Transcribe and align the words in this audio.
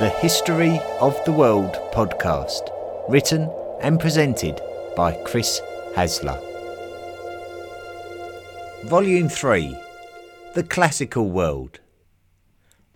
the 0.00 0.08
History 0.08 0.80
of 1.00 1.24
the 1.24 1.30
World 1.30 1.74
podcast, 1.92 2.68
written 3.08 3.48
and 3.80 4.00
presented 4.00 4.60
by 4.96 5.12
Chris 5.22 5.60
Hasler. 5.94 6.36
Volume 8.86 9.28
3 9.28 9.78
The 10.54 10.64
Classical 10.64 11.30
World, 11.30 11.78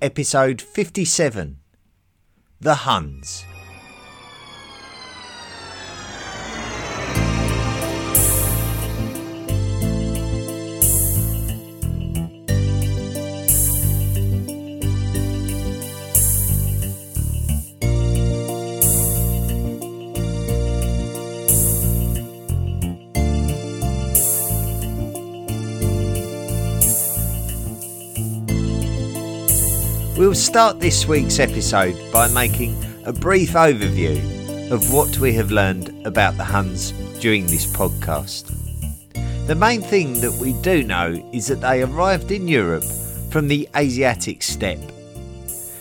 Episode 0.03 0.61
57 0.61 1.61
The 2.61 2.75
Huns. 2.75 3.45
Start 30.39 30.79
this 30.79 31.09
week's 31.09 31.41
episode 31.41 31.97
by 32.13 32.29
making 32.29 32.81
a 33.05 33.13
brief 33.13 33.55
overview 33.55 34.71
of 34.71 34.93
what 34.93 35.19
we 35.19 35.33
have 35.33 35.51
learned 35.51 35.89
about 36.07 36.37
the 36.37 36.45
Huns 36.45 36.93
during 37.19 37.45
this 37.47 37.67
podcast. 37.67 38.47
The 39.49 39.57
main 39.57 39.83
thing 39.83 40.21
that 40.21 40.33
we 40.41 40.53
do 40.63 40.85
know 40.85 41.29
is 41.33 41.49
that 41.49 41.61
they 41.61 41.83
arrived 41.83 42.31
in 42.31 42.47
Europe 42.47 42.85
from 43.31 43.49
the 43.49 43.69
Asiatic 43.77 44.45
steppe. 44.45 44.93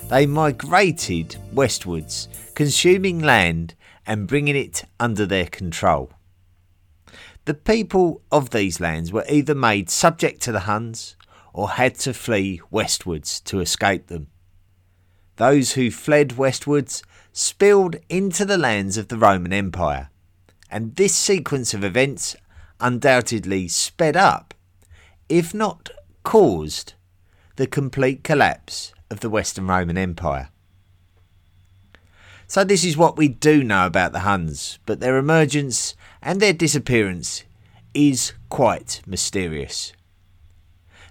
They 0.09 0.26
migrated 0.26 1.38
westwards, 1.54 2.28
consuming 2.56 3.20
land 3.20 3.76
and 4.08 4.28
bringing 4.28 4.56
it 4.56 4.86
under 5.00 5.28
their 5.28 5.45
control. 5.45 6.10
The 7.45 7.54
people 7.54 8.23
of 8.32 8.50
these 8.50 8.80
lands 8.80 9.14
were 9.14 9.26
either 9.30 9.54
made 9.54 9.92
subject 9.92 10.42
to 10.42 10.52
the 10.52 10.62
Huns 10.62 11.16
or 11.54 11.70
had 11.70 11.94
to 12.00 12.14
flee 12.14 12.60
westwards 12.72 13.39
to 13.42 13.60
escape 13.60 14.08
them. 14.08 14.30
Those 15.38 15.74
who 15.74 15.92
fled 15.92 16.38
westwards 16.38 17.04
spilled 17.32 17.96
into 18.10 18.44
the 18.44 18.58
lands 18.58 18.98
of 18.98 19.08
the 19.08 19.18
Roman 19.18 19.54
Empire, 19.54 20.10
and 20.70 20.96
this 20.96 21.16
sequence 21.16 21.74
of 21.74 21.84
events 21.84 22.36
undoubtedly 22.80 23.68
sped 23.68 24.18
up, 24.18 24.54
if 25.30 25.54
not 25.54 25.90
caused, 26.24 26.94
the 27.56 27.68
complete 27.68 28.24
collapse 28.24 28.94
of 29.10 29.20
the 29.20 29.30
Western 29.30 29.68
Roman 29.68 29.98
Empire. 29.98 30.50
So, 32.48 32.64
this 32.64 32.84
is 32.84 32.98
what 32.98 33.18
we 33.18 33.28
do 33.28 33.64
know 33.64 33.86
about 33.86 34.14
the 34.14 34.22
Huns, 34.22 34.80
but 34.86 35.00
their 35.00 35.18
emergence 35.18 35.96
and 36.22 36.40
their 36.40 36.54
disappearance 36.54 37.44
is 37.94 38.34
quite 38.50 39.02
mysterious. 39.06 39.94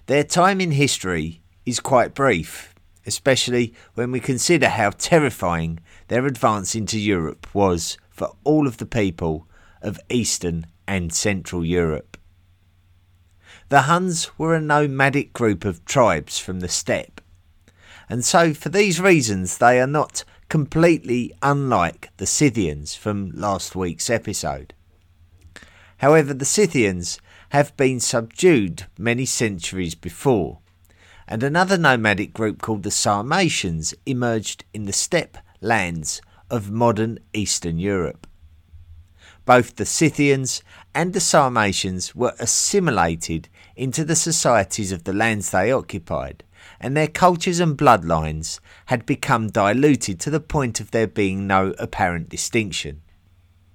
Their 0.07 0.25
time 0.25 0.61
in 0.61 0.73
history 0.73 1.43
is 1.65 1.79
quite 1.79 2.15
brief, 2.15 2.75
especially 3.07 3.73
when 3.95 4.11
we 4.11 4.21
consider 4.21 4.69
how 4.69 4.91
terrifying 4.91 5.79
their 6.09 6.27
advance 6.27 6.75
into 6.75 6.99
Europe 6.99 7.47
was 7.55 7.97
for 8.11 8.35
all 8.45 8.67
of 8.67 8.79
the 8.79 8.87
people 8.87 9.47
of 9.83 10.01
Eastern 10.11 10.67
and 10.87 11.13
Central 11.13 11.65
Europe. 11.65 12.17
The 13.69 13.83
Huns 13.83 14.39
were 14.39 14.55
a 14.55 14.61
nomadic 14.61 15.33
group 15.33 15.65
of 15.65 15.85
tribes 15.85 16.39
from 16.39 16.61
the 16.61 16.69
steppe, 16.69 17.21
and 18.09 18.25
so 18.25 18.55
for 18.55 18.69
these 18.69 19.01
reasons 19.01 19.59
they 19.59 19.81
are 19.81 19.87
not 19.87 20.25
completely 20.49 21.33
unlike 21.43 22.11
the 22.19 22.27
Scythians 22.27 22.95
from 22.95 23.33
last 23.33 23.75
week's 23.75 24.09
episode. 24.09 24.73
However, 25.99 26.35
the 26.35 26.45
Scythians 26.45 27.19
have 27.51 27.77
been 27.77 28.01
subdued 28.01 28.87
many 28.99 29.25
centuries 29.25 29.95
before, 29.95 30.61
and 31.29 31.43
another 31.43 31.77
nomadic 31.77 32.33
group 32.33 32.63
called 32.63 32.83
the 32.83 32.91
Sarmatians 32.91 33.95
emerged 34.05 34.65
in 34.73 34.85
the 34.85 34.93
steppe 34.93 35.39
lands 35.61 36.21
of 36.51 36.71
modern 36.71 37.19
Eastern 37.33 37.79
Europe. 37.79 38.27
Both 39.45 39.77
the 39.77 39.87
Scythians 39.87 40.63
and 40.95 41.13
the 41.13 41.21
Sarmatians 41.21 42.15
were 42.15 42.35
assimilated 42.39 43.49
into 43.77 44.05
the 44.05 44.17
societies 44.17 44.93
of 44.93 45.05
the 45.05 45.13
lands 45.13 45.51
they 45.51 45.71
occupied, 45.71 46.43
and 46.81 46.97
their 46.97 47.09
cultures 47.09 47.61
and 47.61 47.79
bloodlines 47.79 48.59
had 48.87 49.07
become 49.07 49.49
diluted 49.49 50.19
to 50.21 50.31
the 50.31 50.41
point 50.41 50.81
of 50.81 50.91
there 50.91 51.07
being 51.07 51.47
no 51.47 51.75
apparent 51.79 52.29
distinction. 52.29 53.03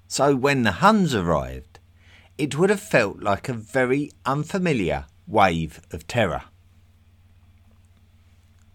So 0.08 0.36
when 0.36 0.64
the 0.64 0.74
Huns 0.74 1.16
arrived, 1.16 1.80
it 2.38 2.58
would 2.58 2.70
have 2.70 2.82
felt 2.82 3.22
like 3.22 3.48
a 3.48 3.54
very 3.54 4.12
unfamiliar 4.26 5.06
wave 5.26 5.80
of 5.92 6.06
terror. 6.08 6.44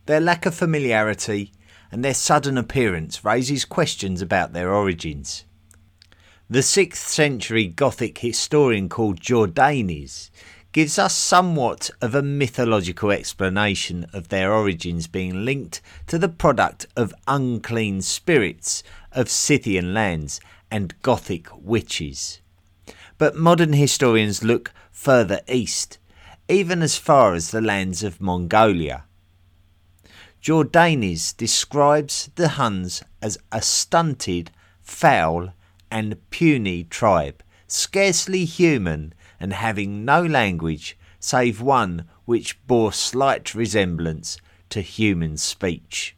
Their 0.06 0.20
lack 0.20 0.46
of 0.46 0.54
familiarity 0.54 1.52
and 1.92 2.04
their 2.04 2.14
sudden 2.14 2.56
appearance 2.56 3.24
raises 3.24 3.64
questions 3.64 4.22
about 4.22 4.52
their 4.52 4.72
origins. 4.72 5.44
The 6.48 6.60
6th 6.60 6.96
century 6.96 7.66
Gothic 7.66 8.18
historian 8.18 8.88
called 8.88 9.20
Jordanes 9.20 10.30
gives 10.72 10.98
us 10.98 11.14
somewhat 11.14 11.90
of 12.00 12.14
a 12.14 12.22
mythological 12.22 13.10
explanation 13.10 14.06
of 14.12 14.28
their 14.28 14.52
origins 14.52 15.06
being 15.06 15.44
linked 15.44 15.80
to 16.06 16.18
the 16.18 16.28
product 16.28 16.86
of 16.96 17.14
unclean 17.26 18.02
spirits 18.02 18.82
of 19.12 19.28
Scythian 19.28 19.92
lands 19.92 20.40
and 20.70 21.00
Gothic 21.02 21.48
witches 21.54 22.40
but 23.18 23.36
modern 23.36 23.72
historians 23.72 24.44
look 24.44 24.72
further 24.92 25.40
east, 25.48 25.98
even 26.48 26.82
as 26.82 26.96
far 26.98 27.34
as 27.34 27.50
the 27.50 27.60
lands 27.60 28.02
of 28.02 28.20
Mongolia. 28.20 29.04
Jordanes 30.46 31.36
describes 31.36 32.30
the 32.36 32.50
Huns 32.50 33.02
as 33.20 33.36
a 33.50 33.60
stunted, 33.60 34.52
foul, 34.80 35.52
and 35.90 36.18
puny 36.30 36.84
tribe, 36.84 37.42
scarcely 37.66 38.44
human 38.44 39.12
and 39.40 39.52
having 39.52 40.04
no 40.04 40.22
language 40.22 40.96
save 41.18 41.60
one 41.60 42.08
which 42.26 42.64
bore 42.68 42.92
slight 42.92 43.56
resemblance 43.56 44.38
to 44.68 44.82
human 44.82 45.36
speech. 45.36 46.14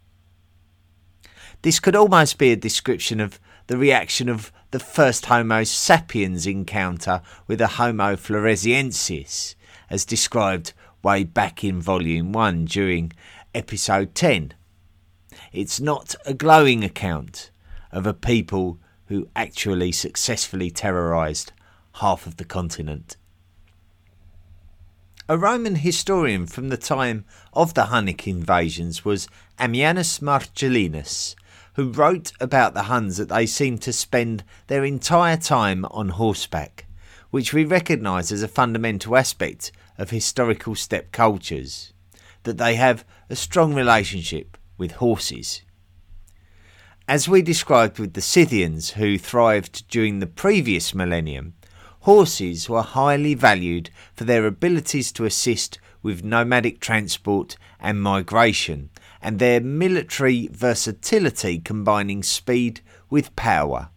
This 1.63 1.81
could 1.81 1.97
almost 1.97 2.37
be 2.37 2.53
a 2.53 2.57
description 2.57 3.21
of 3.21 3.41
the 3.67 3.79
reaction 3.79 4.29
of 4.29 4.53
the 4.73 4.79
first 4.79 5.25
Homo 5.25 5.65
sapiens 5.65 6.47
encounter 6.47 7.23
with 7.47 7.63
a 7.63 7.79
Homo 7.79 8.15
floresiensis, 8.15 9.55
as 9.89 10.05
described 10.05 10.75
way 11.03 11.25
back 11.25 11.65
in 11.65 11.81
Volume 11.81 12.33
1 12.33 12.67
during 12.67 13.13
Episode 13.59 14.15
10. 14.15 14.55
It's 15.53 15.81
not 15.81 16.15
a 16.25 16.33
glowing 16.33 16.85
account 16.85 17.51
of 17.91 18.07
a 18.07 18.15
people 18.15 18.79
who 19.07 19.29
actually 19.35 19.91
successfully 19.91 20.71
terrorised 20.71 21.51
half 21.95 22.25
of 22.25 22.37
the 22.37 22.45
continent. 22.45 23.17
A 25.29 25.37
Roman 25.37 25.75
historian 25.75 26.47
from 26.47 26.69
the 26.69 26.77
time 26.77 27.25
of 27.53 27.75
the 27.75 27.87
Hunnic 27.87 28.29
invasions 28.29 29.05
was 29.05 29.27
Ammianus 29.59 30.21
Marcellinus, 30.21 31.35
who 31.75 31.91
wrote 31.91 32.31
about 32.41 32.75
the 32.75 32.85
Huns 32.85 33.17
that 33.17 33.29
they 33.29 33.45
seemed 33.45 33.83
to 33.83 33.93
spend 33.93 34.45
their 34.69 34.85
entire 34.85 35.37
time 35.37 35.85
on 35.87 36.11
horseback, 36.11 36.87
which 37.31 37.53
we 37.53 37.65
recognise 37.65 38.31
as 38.31 38.45
a 38.45 38.47
fundamental 38.47 39.17
aspect 39.17 39.73
of 39.99 40.11
historical 40.11 40.77
steppe 40.77 41.11
cultures, 41.11 41.93
that 42.49 42.57
they 42.57 42.77
have 42.77 43.05
a 43.29 43.37
strong 43.37 43.75
relationship 43.75 44.57
with 44.79 44.93
horses. 44.93 45.61
As 47.07 47.29
we 47.29 47.43
described 47.43 47.99
with 47.99 48.15
the 48.15 48.23
Scythians, 48.23 48.93
who 48.93 49.19
thrived 49.19 49.87
during 49.89 50.19
the 50.19 50.27
previous 50.27 50.95
millennium, 50.95 51.53
horses 52.01 52.67
were 52.67 52.81
highly 52.81 53.35
valued 53.35 53.91
for 54.15 54.25
their 54.25 54.47
abilities 54.47 55.13
to 55.13 55.27
assist 55.27 55.79
with 56.03 56.25
nomadic 56.25 56.81
transport 56.81 57.59
and 57.79 58.01
migration, 58.01 58.89
and 59.21 59.39
their 59.39 59.61
military 59.61 60.49
versatility 60.51 61.59
combining 61.59 62.23
speed 62.23 62.81
with 63.11 63.37
power. 63.37 63.91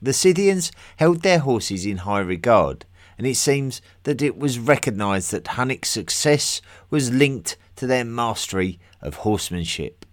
The 0.00 0.14
Scythians 0.14 0.72
held 0.96 1.20
their 1.20 1.40
horses 1.40 1.84
in 1.84 1.98
high 1.98 2.20
regard, 2.20 2.86
and 3.18 3.26
it 3.26 3.36
seems 3.36 3.80
that 4.02 4.22
it 4.22 4.38
was 4.38 4.58
recognised 4.58 5.32
that 5.32 5.44
Hunnic 5.44 5.84
success 5.84 6.60
was 6.90 7.10
linked 7.10 7.56
to 7.76 7.86
their 7.86 8.04
mastery 8.04 8.78
of 9.00 9.16
horsemanship. 9.16 10.04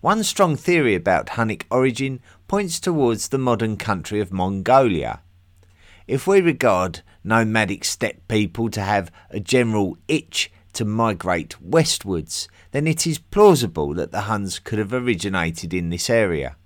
One 0.00 0.22
strong 0.22 0.56
theory 0.56 0.94
about 0.94 1.28
Hunnic 1.28 1.64
origin 1.70 2.20
points 2.48 2.80
towards 2.80 3.28
the 3.28 3.38
modern 3.38 3.76
country 3.76 4.20
of 4.20 4.32
Mongolia. 4.32 5.20
If 6.06 6.26
we 6.26 6.40
regard 6.40 7.02
nomadic 7.22 7.84
steppe 7.84 8.26
people 8.26 8.70
to 8.70 8.80
have 8.80 9.12
a 9.30 9.40
general 9.40 9.98
itch 10.08 10.50
to 10.72 10.84
migrate 10.84 11.60
westwards, 11.60 12.48
then 12.70 12.86
it 12.86 13.06
is 13.06 13.18
plausible 13.18 13.92
that 13.94 14.10
the 14.10 14.22
Huns 14.22 14.58
could 14.58 14.78
have 14.78 14.92
originated 14.92 15.74
in 15.74 15.90
this 15.90 16.08
area. 16.08 16.56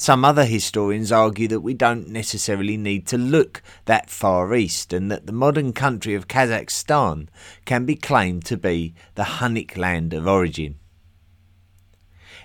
Some 0.00 0.24
other 0.24 0.46
historians 0.46 1.12
argue 1.12 1.46
that 1.48 1.60
we 1.60 1.74
don't 1.74 2.08
necessarily 2.08 2.78
need 2.78 3.06
to 3.08 3.18
look 3.18 3.62
that 3.84 4.08
far 4.08 4.54
east 4.54 4.94
and 4.94 5.10
that 5.10 5.26
the 5.26 5.32
modern 5.32 5.74
country 5.74 6.14
of 6.14 6.26
Kazakhstan 6.26 7.28
can 7.66 7.84
be 7.84 7.96
claimed 7.96 8.46
to 8.46 8.56
be 8.56 8.94
the 9.14 9.24
Hunnic 9.24 9.76
land 9.76 10.14
of 10.14 10.26
origin. 10.26 10.76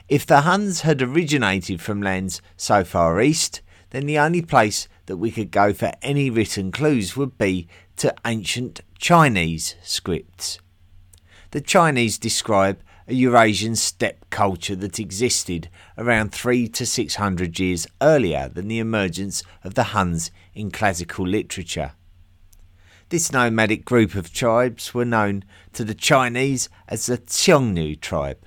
If 0.09 0.25
the 0.25 0.41
Huns 0.41 0.81
had 0.81 1.01
originated 1.01 1.79
from 1.79 2.01
lands 2.01 2.41
so 2.57 2.83
far 2.83 3.21
east, 3.21 3.61
then 3.91 4.05
the 4.05 4.19
only 4.19 4.41
place 4.41 4.89
that 5.05 5.15
we 5.15 5.31
could 5.31 5.51
go 5.51 5.71
for 5.71 5.93
any 6.01 6.29
written 6.29 6.73
clues 6.73 7.15
would 7.15 7.37
be 7.37 7.69
to 7.95 8.13
ancient 8.25 8.81
Chinese 8.99 9.75
scripts. 9.81 10.59
The 11.51 11.61
Chinese 11.61 12.17
describe 12.17 12.81
a 13.07 13.13
Eurasian 13.13 13.75
steppe 13.75 14.29
culture 14.29 14.75
that 14.75 14.99
existed 14.99 15.69
around 15.97 16.31
three 16.31 16.67
to 16.67 16.85
six 16.85 17.15
hundred 17.15 17.59
years 17.59 17.85
earlier 18.01 18.49
than 18.49 18.67
the 18.67 18.79
emergence 18.79 19.43
of 19.63 19.75
the 19.75 19.83
Huns 19.83 20.31
in 20.53 20.71
classical 20.71 21.27
literature. 21.27 21.93
This 23.09 23.31
nomadic 23.31 23.85
group 23.85 24.15
of 24.15 24.33
tribes 24.33 24.93
were 24.93 25.05
known 25.05 25.43
to 25.73 25.83
the 25.83 25.93
Chinese 25.93 26.69
as 26.87 27.05
the 27.05 27.19
Xiongnu 27.19 28.01
tribe, 28.01 28.43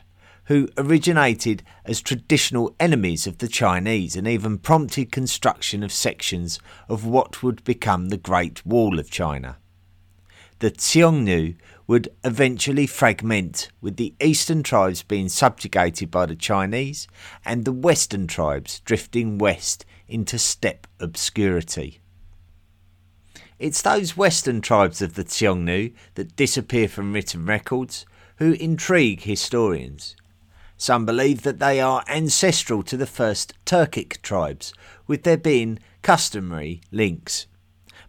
who 0.46 0.68
originated 0.76 1.62
as 1.84 2.00
traditional 2.00 2.74
enemies 2.80 3.26
of 3.26 3.38
the 3.38 3.46
Chinese 3.46 4.16
and 4.16 4.26
even 4.26 4.58
prompted 4.58 5.12
construction 5.12 5.84
of 5.84 5.92
sections 5.92 6.58
of 6.88 7.06
what 7.06 7.42
would 7.42 7.62
become 7.62 8.08
the 8.08 8.16
Great 8.16 8.66
Wall 8.66 8.98
of 8.98 9.10
China. 9.10 9.58
The 10.58 10.72
Xiongnu 10.72 11.54
would 11.88 12.10
eventually 12.22 12.86
fragment, 12.86 13.70
with 13.80 13.96
the 13.96 14.14
eastern 14.20 14.62
tribes 14.62 15.02
being 15.02 15.28
subjugated 15.28 16.10
by 16.10 16.26
the 16.26 16.36
Chinese 16.36 17.08
and 17.46 17.64
the 17.64 17.72
western 17.72 18.26
tribes 18.26 18.80
drifting 18.80 19.38
west 19.38 19.86
into 20.06 20.38
steppe 20.38 20.86
obscurity. 21.00 21.98
It's 23.58 23.82
those 23.82 24.16
western 24.16 24.60
tribes 24.60 25.02
of 25.02 25.14
the 25.14 25.24
Xiongnu 25.24 25.94
that 26.14 26.36
disappear 26.36 26.88
from 26.88 27.14
written 27.14 27.46
records 27.46 28.04
who 28.36 28.52
intrigue 28.52 29.22
historians. 29.22 30.14
Some 30.76 31.06
believe 31.06 31.42
that 31.42 31.58
they 31.58 31.80
are 31.80 32.04
ancestral 32.06 32.82
to 32.84 32.96
the 32.96 33.06
first 33.06 33.54
Turkic 33.64 34.20
tribes, 34.22 34.72
with 35.06 35.24
there 35.24 35.38
being 35.38 35.78
customary 36.02 36.82
links. 36.92 37.46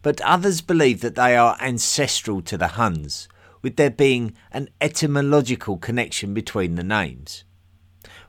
But 0.02 0.22
others 0.22 0.62
believe 0.62 1.02
that 1.02 1.16
they 1.16 1.36
are 1.36 1.58
ancestral 1.60 2.42
to 2.44 2.58
the 2.58 2.68
Huns, 2.68 3.28
with 3.62 3.76
there 3.76 3.90
being 3.90 4.34
an 4.52 4.70
etymological 4.82 5.78
connection 5.78 6.34
between 6.34 6.76
the 6.76 6.84
names. 6.84 7.44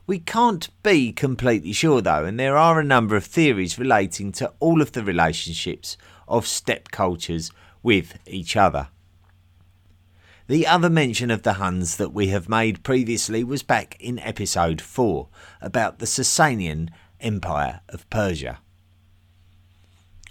We 0.07 0.19
can't 0.19 0.69
be 0.83 1.11
completely 1.13 1.73
sure 1.73 2.01
though, 2.01 2.25
and 2.25 2.39
there 2.39 2.57
are 2.57 2.79
a 2.79 2.83
number 2.83 3.15
of 3.15 3.25
theories 3.25 3.79
relating 3.79 4.31
to 4.33 4.51
all 4.59 4.81
of 4.81 4.91
the 4.91 5.03
relationships 5.03 5.95
of 6.27 6.47
steppe 6.47 6.91
cultures 6.91 7.51
with 7.83 8.17
each 8.25 8.55
other. 8.55 8.89
The 10.47 10.67
other 10.67 10.89
mention 10.89 11.31
of 11.31 11.43
the 11.43 11.53
Huns 11.53 11.95
that 11.97 12.11
we 12.13 12.27
have 12.27 12.49
made 12.49 12.83
previously 12.83 13.43
was 13.43 13.63
back 13.63 13.95
in 13.99 14.19
episode 14.19 14.81
4 14.81 15.29
about 15.61 15.99
the 15.99 16.05
Sasanian 16.05 16.89
Empire 17.21 17.81
of 17.87 18.09
Persia. 18.09 18.59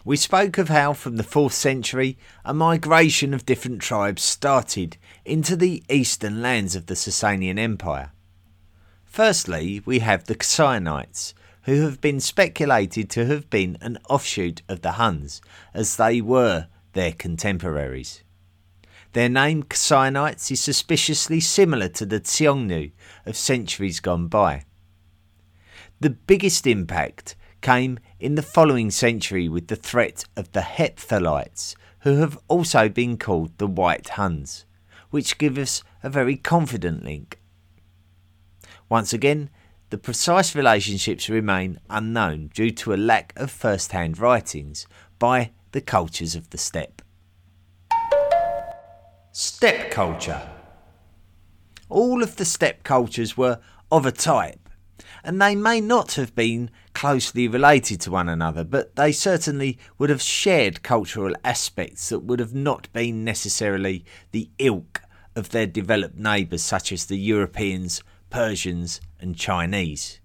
We 0.02 0.16
spoke 0.16 0.56
of 0.56 0.70
how 0.70 0.94
from 0.94 1.16
the 1.16 1.22
4th 1.22 1.52
century 1.52 2.16
a 2.42 2.54
migration 2.54 3.34
of 3.34 3.44
different 3.44 3.82
tribes 3.82 4.22
started 4.22 4.96
into 5.26 5.56
the 5.56 5.82
eastern 5.90 6.40
lands 6.40 6.74
of 6.74 6.86
the 6.86 6.94
Sasanian 6.94 7.58
Empire. 7.58 8.12
Firstly, 9.04 9.82
we 9.84 9.98
have 9.98 10.24
the 10.24 10.36
Xionites, 10.36 11.34
who 11.64 11.82
have 11.82 12.00
been 12.00 12.18
speculated 12.18 13.10
to 13.10 13.26
have 13.26 13.50
been 13.50 13.76
an 13.82 13.98
offshoot 14.08 14.62
of 14.70 14.80
the 14.80 14.92
Huns, 14.92 15.42
as 15.74 15.96
they 15.96 16.22
were 16.22 16.68
their 16.94 17.12
contemporaries. 17.12 18.22
Their 19.12 19.28
name 19.28 19.64
Xionites 19.64 20.50
is 20.50 20.62
suspiciously 20.62 21.40
similar 21.40 21.88
to 21.88 22.06
the 22.06 22.20
Xiongnu 22.20 22.92
of 23.26 23.36
centuries 23.36 24.00
gone 24.00 24.28
by. 24.28 24.64
The 26.00 26.10
biggest 26.10 26.66
impact 26.66 27.36
came 27.60 27.98
in 28.20 28.34
the 28.34 28.42
following 28.42 28.90
century 28.90 29.48
with 29.48 29.68
the 29.68 29.76
threat 29.76 30.24
of 30.36 30.52
the 30.52 30.60
Hephthalites, 30.60 31.74
who 32.00 32.16
have 32.16 32.38
also 32.48 32.88
been 32.88 33.16
called 33.16 33.56
the 33.56 33.66
White 33.66 34.10
Huns, 34.10 34.66
which 35.08 35.38
give 35.38 35.56
us 35.56 35.82
a 36.02 36.10
very 36.10 36.36
confident 36.36 37.02
link. 37.02 37.40
Once 38.90 39.12
again, 39.12 39.48
the 39.88 39.98
precise 39.98 40.54
relationships 40.54 41.28
remain 41.28 41.80
unknown 41.88 42.50
due 42.52 42.70
to 42.70 42.92
a 42.92 42.96
lack 42.96 43.32
of 43.36 43.50
first 43.50 43.92
hand 43.92 44.18
writings 44.18 44.86
by 45.18 45.50
the 45.72 45.80
cultures 45.80 46.34
of 46.34 46.50
the 46.50 46.58
steppe. 46.58 47.02
Steppe 49.32 49.90
culture. 49.90 50.48
All 51.88 52.22
of 52.22 52.36
the 52.36 52.44
steppe 52.44 52.82
cultures 52.82 53.36
were 53.36 53.60
of 53.90 54.04
a 54.04 54.12
type, 54.12 54.68
and 55.24 55.40
they 55.40 55.54
may 55.54 55.80
not 55.80 56.12
have 56.12 56.34
been 56.34 56.70
closely 57.00 57.48
related 57.48 57.98
to 57.98 58.10
one 58.10 58.28
another, 58.28 58.62
but 58.62 58.94
they 58.94 59.10
certainly 59.10 59.78
would 59.96 60.10
have 60.10 60.20
shared 60.20 60.82
cultural 60.82 61.34
aspects 61.42 62.10
that 62.10 62.18
would 62.18 62.38
have 62.38 62.52
not 62.52 62.92
been 62.92 63.24
necessarily 63.24 64.04
the 64.32 64.50
ilk 64.58 65.00
of 65.34 65.48
their 65.48 65.66
developed 65.66 66.18
neighbours, 66.18 66.62
such 66.62 66.92
as 66.92 67.06
the 67.06 67.16
Europeans, 67.16 68.02
Persians, 68.28 69.00
and 69.18 69.34
Chinese. 69.34 70.20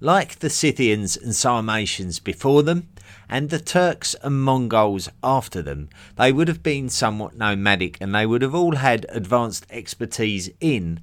Like 0.00 0.40
the 0.40 0.50
Scythians 0.50 1.16
and 1.16 1.36
Sarmatians 1.36 2.18
before 2.18 2.64
them, 2.64 2.88
and 3.28 3.48
the 3.48 3.60
Turks 3.60 4.16
and 4.24 4.42
Mongols 4.42 5.08
after 5.22 5.62
them, 5.62 5.88
they 6.16 6.32
would 6.32 6.48
have 6.48 6.64
been 6.64 6.88
somewhat 6.88 7.36
nomadic 7.36 7.96
and 8.00 8.12
they 8.12 8.26
would 8.26 8.42
have 8.42 8.56
all 8.56 8.74
had 8.74 9.06
advanced 9.10 9.66
expertise 9.70 10.50
in 10.60 10.98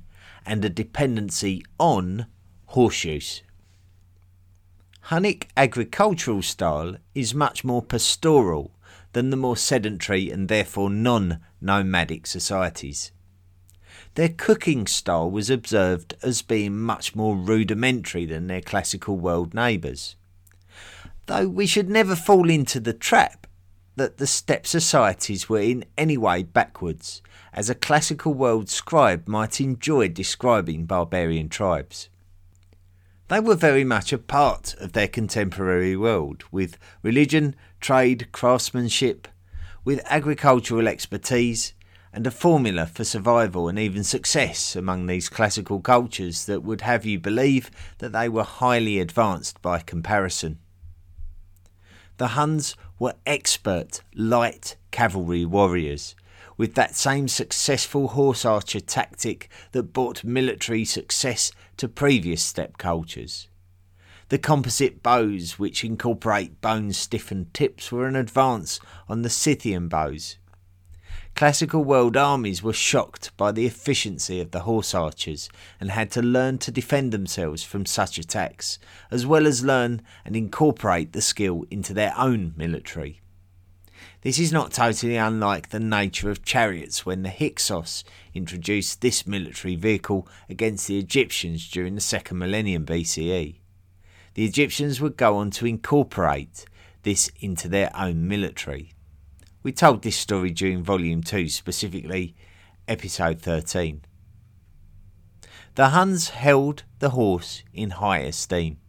and 0.46 0.66
a 0.66 0.70
dependency 0.70 1.64
on 1.80 2.26
horseshoes. 2.66 3.44
Hunnic 5.10 5.48
agricultural 5.56 6.42
style 6.42 6.98
is 7.16 7.34
much 7.34 7.64
more 7.64 7.82
pastoral 7.82 8.72
than 9.14 9.30
the 9.30 9.38
more 9.38 9.56
sedentary 9.56 10.30
and 10.30 10.50
therefore 10.50 10.90
non 10.90 11.40
nomadic 11.62 12.28
societies. 12.28 13.14
Their 14.16 14.28
cooking 14.28 14.86
style 14.86 15.32
was 15.32 15.50
observed 15.50 16.16
as 16.22 16.42
being 16.42 16.78
much 16.78 17.16
more 17.16 17.38
rudimentary 17.38 18.26
than 18.26 18.48
their 18.48 18.60
classical 18.60 19.16
world 19.16 19.54
neighbours. 19.54 20.18
Though 21.28 21.48
we 21.48 21.68
should 21.68 21.90
never 21.90 22.18
fall 22.18 22.50
into 22.50 22.82
the 22.82 22.92
trap 22.92 23.48
that 23.96 24.18
the 24.18 24.28
steppe 24.28 24.68
societies 24.68 25.48
were 25.48 25.62
in 25.62 25.86
any 25.98 26.18
way 26.18 26.44
backwards, 26.44 27.22
as 27.54 27.70
a 27.70 27.76
classical 27.76 28.34
world 28.34 28.68
scribe 28.68 29.26
might 29.26 29.62
enjoy 29.62 30.10
describing 30.10 30.86
barbarian 30.86 31.48
tribes. 31.48 32.10
They 33.30 33.42
were 33.42 33.56
very 33.56 33.84
much 33.84 34.14
a 34.14 34.18
part 34.18 34.74
of 34.76 34.94
their 34.94 35.10
contemporary 35.10 35.98
world, 35.98 36.46
with 36.50 36.78
religion, 37.04 37.56
trade, 37.82 38.32
craftsmanship, 38.32 39.28
with 39.84 40.02
agricultural 40.06 40.88
expertise, 40.88 41.74
and 42.14 42.26
a 42.26 42.32
formula 42.32 42.86
for 42.86 43.04
survival 43.04 43.68
and 43.68 43.78
even 43.78 44.06
success 44.06 44.78
among 44.78 45.08
these 45.08 45.28
classical 45.28 45.82
cultures 45.82 46.46
that 46.46 46.64
would 46.64 46.82
have 46.82 47.06
you 47.06 47.20
believe 47.20 47.70
that 47.98 48.14
they 48.14 48.30
were 48.30 48.44
highly 48.44 48.98
advanced 48.98 49.62
by 49.62 49.80
comparison. 49.80 50.60
The 52.18 52.30
Huns 52.30 52.76
were 52.98 53.16
expert 53.26 54.02
light 54.16 54.78
cavalry 54.92 55.44
warriors 55.44 56.16
with 56.58 56.74
that 56.74 56.96
same 56.96 57.28
successful 57.28 58.10
horse 58.10 58.44
archer 58.44 58.80
tactic 58.80 59.50
that 59.72 59.94
brought 59.94 60.24
military 60.24 60.84
success 60.84 61.52
to 61.78 61.88
previous 61.88 62.42
steppe 62.42 62.78
cultures. 62.78 63.48
The 64.30 64.38
composite 64.38 65.02
bows, 65.02 65.58
which 65.58 65.86
incorporate 65.86 66.60
bone 66.60 66.92
stiffened 66.92 67.54
tips, 67.54 67.92
were 67.92 68.08
an 68.08 68.16
advance 68.18 68.80
on 69.08 69.22
the 69.22 69.30
Scythian 69.30 69.88
bows. 69.88 70.38
Classical 71.34 71.84
world 71.84 72.18
armies 72.18 72.64
were 72.64 72.74
shocked 72.74 73.30
by 73.38 73.52
the 73.52 73.68
efficiency 73.68 74.42
of 74.42 74.52
the 74.52 74.62
horse 74.62 74.96
archers 74.96 75.50
and 75.80 75.92
had 75.92 76.10
to 76.12 76.22
learn 76.22 76.58
to 76.58 76.72
defend 76.72 77.14
themselves 77.14 77.64
from 77.64 77.86
such 77.86 78.18
attacks, 78.18 78.80
as 79.12 79.26
well 79.26 79.46
as 79.46 79.64
learn 79.64 80.02
and 80.26 80.36
incorporate 80.36 81.14
the 81.14 81.22
skill 81.22 81.64
into 81.70 81.94
their 81.94 82.12
own 82.18 82.54
military. 82.58 83.22
This 84.28 84.40
is 84.40 84.52
not 84.52 84.74
totally 84.74 85.16
unlike 85.16 85.70
the 85.70 85.80
nature 85.80 86.30
of 86.30 86.44
chariots 86.44 87.06
when 87.06 87.24
the 87.24 87.30
Hyksos 87.30 88.04
introduced 88.34 89.00
this 89.00 89.26
military 89.26 89.78
vehicle 89.78 90.28
against 90.50 90.86
the 90.86 91.00
Egyptians 91.00 91.66
during 91.70 91.96
the 91.96 92.02
second 92.02 92.38
millennium 92.38 92.86
BCE. 92.86 93.56
The 94.34 94.44
Egyptians 94.44 95.00
would 95.00 95.16
go 95.16 95.38
on 95.38 95.50
to 95.52 95.66
incorporate 95.66 96.66
this 97.04 97.32
into 97.40 97.70
their 97.70 97.90
own 97.96 98.28
military. 98.28 98.92
We 99.64 99.72
told 99.72 100.02
this 100.02 100.18
story 100.18 100.52
during 100.52 100.84
Volume 100.84 101.24
2 101.24 101.48
specifically 101.48 102.36
episode 102.86 103.40
13. 103.40 104.02
The 105.76 105.92
Huns 105.92 106.32
held 106.32 106.84
the 107.00 107.12
horse 107.12 107.64
in 107.72 107.92
high 107.92 108.20
esteem, 108.20 108.80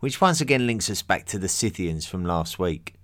which 0.00 0.20
once 0.20 0.40
again 0.40 0.66
links 0.66 0.90
us 0.90 1.02
back 1.02 1.24
to 1.26 1.38
the 1.38 1.46
Scythians 1.48 2.04
from 2.04 2.24
last 2.24 2.58
week. 2.58 2.96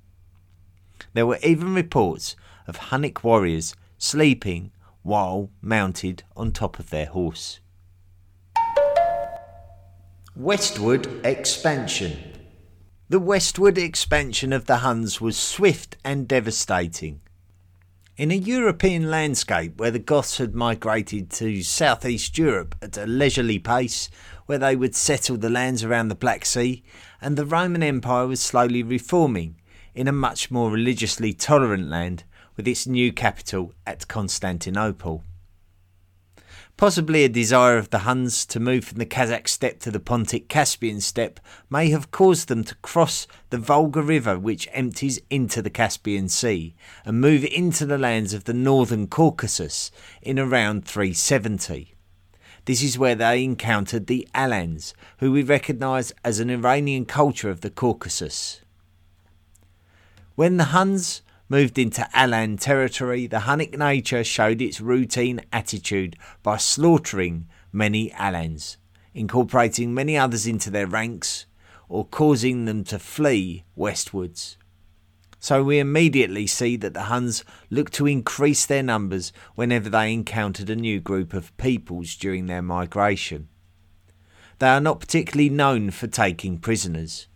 There 1.19 1.27
were 1.27 1.41
even 1.43 1.75
reports 1.75 2.37
of 2.69 2.77
Hunnic 2.77 3.25
warriors 3.25 3.75
sleeping 3.99 4.71
while 5.03 5.51
mounted 5.61 6.23
on 6.37 6.53
top 6.53 6.79
of 6.79 6.91
their 6.91 7.07
horse. 7.07 7.59
Westward 10.37 11.09
expansion. 11.27 12.17
The 13.09 13.19
westward 13.19 13.79
expansion 13.79 14.53
of 14.53 14.67
the 14.67 14.77
Huns 14.77 15.21
was 15.21 15.37
swift 15.37 15.97
and 16.05 16.29
devastating. 16.29 17.21
In 18.17 18.31
a 18.31 18.37
European 18.37 19.11
landscape 19.11 19.77
where 19.77 19.91
the 19.91 19.99
Goths 19.99 20.39
had 20.39 20.55
migrated 20.55 21.31
to 21.31 21.65
southeast 21.65 22.39
Europe 22.39 22.77
at 22.81 22.97
a 22.97 23.07
leisurely 23.07 23.59
pace, 23.59 24.09
where 24.47 24.59
they 24.59 24.77
would 24.77 24.95
settle 24.95 25.37
the 25.37 25.51
lands 25.51 25.83
around 25.83 26.11
the 26.11 26.15
Black 26.15 26.47
Sea, 26.47 26.85
and 27.21 27.37
the 27.37 27.45
Roman 27.45 27.83
Empire 27.83 28.29
was 28.29 28.41
slowly 28.41 28.85
reforming 28.85 29.57
in 29.99 30.07
a 30.07 30.13
much 30.13 30.49
more 30.49 30.71
religiously 30.71 31.33
tolerant 31.33 31.89
land 31.89 32.23
with 32.57 32.69
its 32.69 32.87
new 32.87 33.13
capital 33.13 33.73
at 33.85 34.07
Constantinople. 34.07 35.25
Possibly 36.77 37.25
a 37.25 37.29
desire 37.29 37.79
of 37.79 37.91
the 37.91 37.99
Huns 37.99 38.47
to 38.47 38.61
move 38.61 38.85
from 38.85 38.99
the 38.99 39.07
Kazakh 39.07 39.49
steppe 39.49 39.81
to 39.81 39.91
the 39.91 39.99
Pontic 39.99 40.47
Caspian 40.47 41.01
steppe 41.01 41.41
may 41.69 41.91
have 41.91 42.13
caused 42.13 42.47
them 42.47 42.63
to 42.63 42.77
cross 42.77 43.27
the 43.51 43.59
Volga 43.59 44.01
River, 44.01 44.39
which 44.39 44.69
empties 44.73 45.21
into 45.31 45.61
the 45.61 45.69
Caspian 45.69 46.29
Sea, 46.29 46.77
and 47.05 47.21
move 47.21 47.45
into 47.47 47.85
the 47.85 47.99
lands 47.99 48.33
of 48.33 48.45
the 48.45 48.55
northern 48.55 49.09
Caucasus 49.09 49.91
in 50.23 50.39
around 50.39 50.87
370. 50.87 51.97
This 52.67 52.85
is 52.85 52.97
where 52.97 53.17
they 53.17 53.43
encountered 53.43 54.07
the 54.07 54.29
Alans, 54.33 54.95
who 55.19 55.33
we 55.33 55.43
recognise 55.43 56.13
as 56.25 56.39
an 56.39 56.51
Iranian 56.51 57.05
culture 57.05 57.51
of 57.51 57.63
the 57.63 57.71
Caucasus. 57.71 58.61
When 60.39 60.57
the 60.57 60.67
Huns 60.67 61.23
moved 61.49 61.81
into 61.81 62.09
Alan 62.17 62.59
territory, 62.59 63.27
the 63.27 63.41
Hunnic 63.41 63.77
nature 63.77 64.23
showed 64.23 64.63
its 64.63 64.81
routine 64.81 65.41
attitude 65.53 66.15
by 66.45 66.59
slaughtering 66.59 67.49
many 67.73 68.13
Alans, 68.13 68.77
incorporating 69.15 69.93
many 69.93 70.17
others 70.17 70.47
into 70.47 70.71
their 70.71 70.87
ranks, 70.87 71.47
or 71.89 72.07
causing 72.07 72.67
them 72.67 72.85
to 72.85 73.01
flee 73.01 73.65
westwards. 73.75 74.57
So 75.41 75.65
we 75.65 75.81
immediately 75.81 76.47
see 76.47 76.77
that 76.77 76.95
the 76.95 77.11
Huns 77.11 77.43
looked 77.69 77.95
to 77.95 78.07
increase 78.07 78.65
their 78.65 78.85
numbers 78.85 79.33
whenever 79.57 79.91
they 79.91 80.13
encountered 80.13 80.71
a 80.71 80.77
new 80.77 81.01
group 81.01 81.35
of 81.35 81.57
peoples 81.57 82.15
during 82.15 82.47
their 82.47 82.63
migration. 82.63 83.49
They 84.61 84.69
are 84.69 84.81
not 84.81 85.01
particularly 85.01 85.51
known 85.51 85.91
for 85.91 86.07
taking 86.07 86.59
prisoners. 86.59 87.27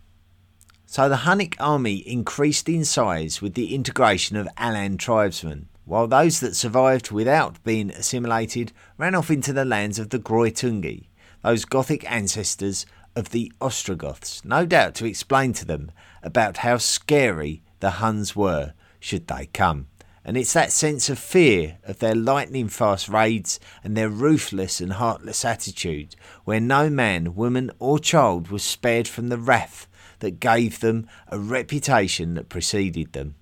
So 0.93 1.09
the 1.09 1.25
Hunnic 1.25 1.55
army 1.59 2.07
increased 2.07 2.69
in 2.69 2.85
size 2.85 3.41
with 3.41 3.55
the 3.55 3.73
integration 3.73 4.37
of 4.37 4.47
Alan 4.59 4.99
tribesmen, 4.99 5.67
while 5.85 6.05
those 6.05 6.39
that 6.39 6.55
survived 6.55 7.09
without 7.09 7.63
being 7.63 7.89
assimilated 7.89 8.71
ran 8.99 9.15
off 9.15 9.31
into 9.31 9.53
the 9.53 9.65
lands 9.65 9.97
of 9.97 10.11
the 10.11 10.19
Greuthungi, 10.19 11.07
those 11.41 11.65
Gothic 11.65 12.05
ancestors 12.11 12.85
of 13.15 13.31
the 13.31 13.51
Ostrogoths, 13.59 14.45
no 14.45 14.67
doubt 14.67 14.93
to 14.93 15.07
explain 15.07 15.51
to 15.53 15.65
them 15.65 15.89
about 16.21 16.57
how 16.57 16.77
scary 16.77 17.63
the 17.79 17.97
Huns 17.97 18.35
were 18.35 18.73
should 18.99 19.25
they 19.25 19.47
come. 19.47 19.87
And 20.23 20.37
it's 20.37 20.53
that 20.53 20.71
sense 20.71 21.09
of 21.09 21.17
fear 21.17 21.79
of 21.85 21.97
their 21.97 22.13
lightning 22.13 22.67
fast 22.67 23.09
raids 23.09 23.59
and 23.83 23.97
their 23.97 24.09
ruthless 24.09 24.79
and 24.79 24.93
heartless 24.93 25.43
attitude, 25.43 26.15
where 26.43 26.59
no 26.59 26.87
man, 26.91 27.33
woman, 27.33 27.71
or 27.79 27.97
child 27.97 28.49
was 28.49 28.61
spared 28.61 29.07
from 29.07 29.29
the 29.29 29.39
wrath 29.39 29.87
that 30.23 30.39
gave 30.39 30.79
them 30.79 31.05
a 31.27 31.37
reputation 31.37 32.33
that 32.33 32.47
preceded 32.47 33.11
them. 33.11 33.35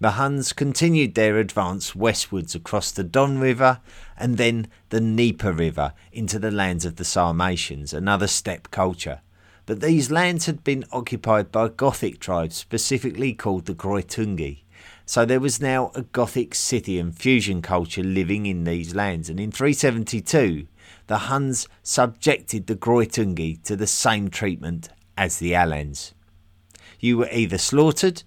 The 0.00 0.12
Huns 0.12 0.52
continued 0.52 1.14
their 1.14 1.38
advance 1.38 1.94
westwards 1.94 2.54
across 2.54 2.92
the 2.92 3.02
Don 3.02 3.40
River 3.40 3.80
and 4.16 4.36
then 4.36 4.68
the 4.90 5.00
Dnieper 5.00 5.52
River 5.52 5.92
into 6.12 6.38
the 6.38 6.52
lands 6.52 6.84
of 6.84 6.96
the 6.96 7.04
Sarmatians, 7.04 7.92
another 7.92 8.28
steppe 8.28 8.70
culture. 8.70 9.22
But 9.66 9.80
these 9.80 10.10
lands 10.10 10.46
had 10.46 10.62
been 10.62 10.84
occupied 10.92 11.50
by 11.50 11.68
Gothic 11.68 12.20
tribes, 12.20 12.54
specifically 12.54 13.34
called 13.34 13.66
the 13.66 13.74
Greuthungi. 13.74 14.62
So 15.04 15.24
there 15.24 15.40
was 15.40 15.60
now 15.60 15.90
a 15.96 16.02
Gothic 16.02 16.54
Scythian 16.54 17.10
fusion 17.10 17.60
culture 17.60 18.04
living 18.04 18.46
in 18.46 18.64
these 18.64 18.94
lands, 18.94 19.28
and 19.28 19.40
in 19.40 19.50
372 19.50 20.68
the 21.06 21.18
Huns 21.18 21.68
subjected 21.82 22.66
the 22.66 22.76
Greuthungi 22.76 23.62
to 23.64 23.76
the 23.76 23.86
same 23.86 24.30
treatment 24.30 24.88
as 25.16 25.38
the 25.38 25.54
Alans. 25.54 26.14
You 26.98 27.18
were 27.18 27.28
either 27.30 27.58
slaughtered, 27.58 28.22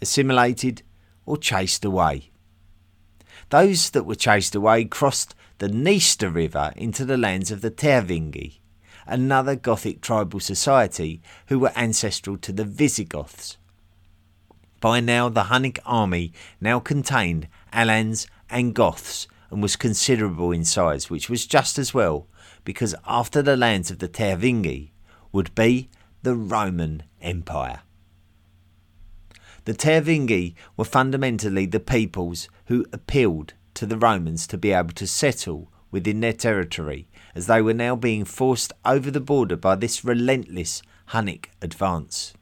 assimilated, 0.00 0.82
or 1.26 1.36
chased 1.36 1.84
away. 1.84 2.30
Those 3.50 3.90
that 3.90 4.04
were 4.04 4.14
chased 4.14 4.54
away 4.54 4.84
crossed 4.84 5.34
the 5.58 5.68
Dniester 5.68 6.34
River 6.34 6.72
into 6.76 7.04
the 7.04 7.18
lands 7.18 7.50
of 7.50 7.60
the 7.60 7.70
Tervingi, 7.70 8.60
another 9.06 9.54
Gothic 9.54 10.00
tribal 10.00 10.40
society 10.40 11.20
who 11.46 11.58
were 11.58 11.72
ancestral 11.76 12.36
to 12.38 12.52
the 12.52 12.64
Visigoths. 12.64 13.58
By 14.80 15.00
now, 15.00 15.28
the 15.28 15.44
Hunnic 15.44 15.78
army 15.84 16.32
now 16.60 16.80
contained 16.80 17.46
Alans 17.72 18.26
and 18.50 18.74
Goths 18.74 19.28
and 19.50 19.62
was 19.62 19.76
considerable 19.76 20.50
in 20.50 20.64
size, 20.64 21.10
which 21.10 21.30
was 21.30 21.46
just 21.46 21.78
as 21.78 21.94
well, 21.94 22.26
because 22.64 22.94
after 23.06 23.42
the 23.42 23.56
lands 23.56 23.90
of 23.90 23.98
the 23.98 24.08
Tervingi 24.08 24.90
would 25.30 25.54
be 25.54 25.88
the 26.22 26.36
Roman 26.36 27.02
Empire. 27.20 27.80
The 29.64 29.74
Tervingi 29.74 30.54
were 30.76 30.84
fundamentally 30.84 31.66
the 31.66 31.80
peoples 31.80 32.48
who 32.66 32.86
appealed 32.92 33.54
to 33.74 33.86
the 33.86 33.98
Romans 33.98 34.46
to 34.46 34.56
be 34.56 34.70
able 34.70 34.92
to 34.92 35.06
settle 35.08 35.72
within 35.90 36.20
their 36.20 36.32
territory, 36.32 37.08
as 37.34 37.48
they 37.48 37.60
were 37.60 37.74
now 37.74 37.96
being 37.96 38.24
forced 38.24 38.72
over 38.84 39.10
the 39.10 39.20
border 39.20 39.56
by 39.56 39.74
this 39.74 40.04
relentless 40.04 40.80
Hunnic 41.08 41.46
advance. 41.60 42.34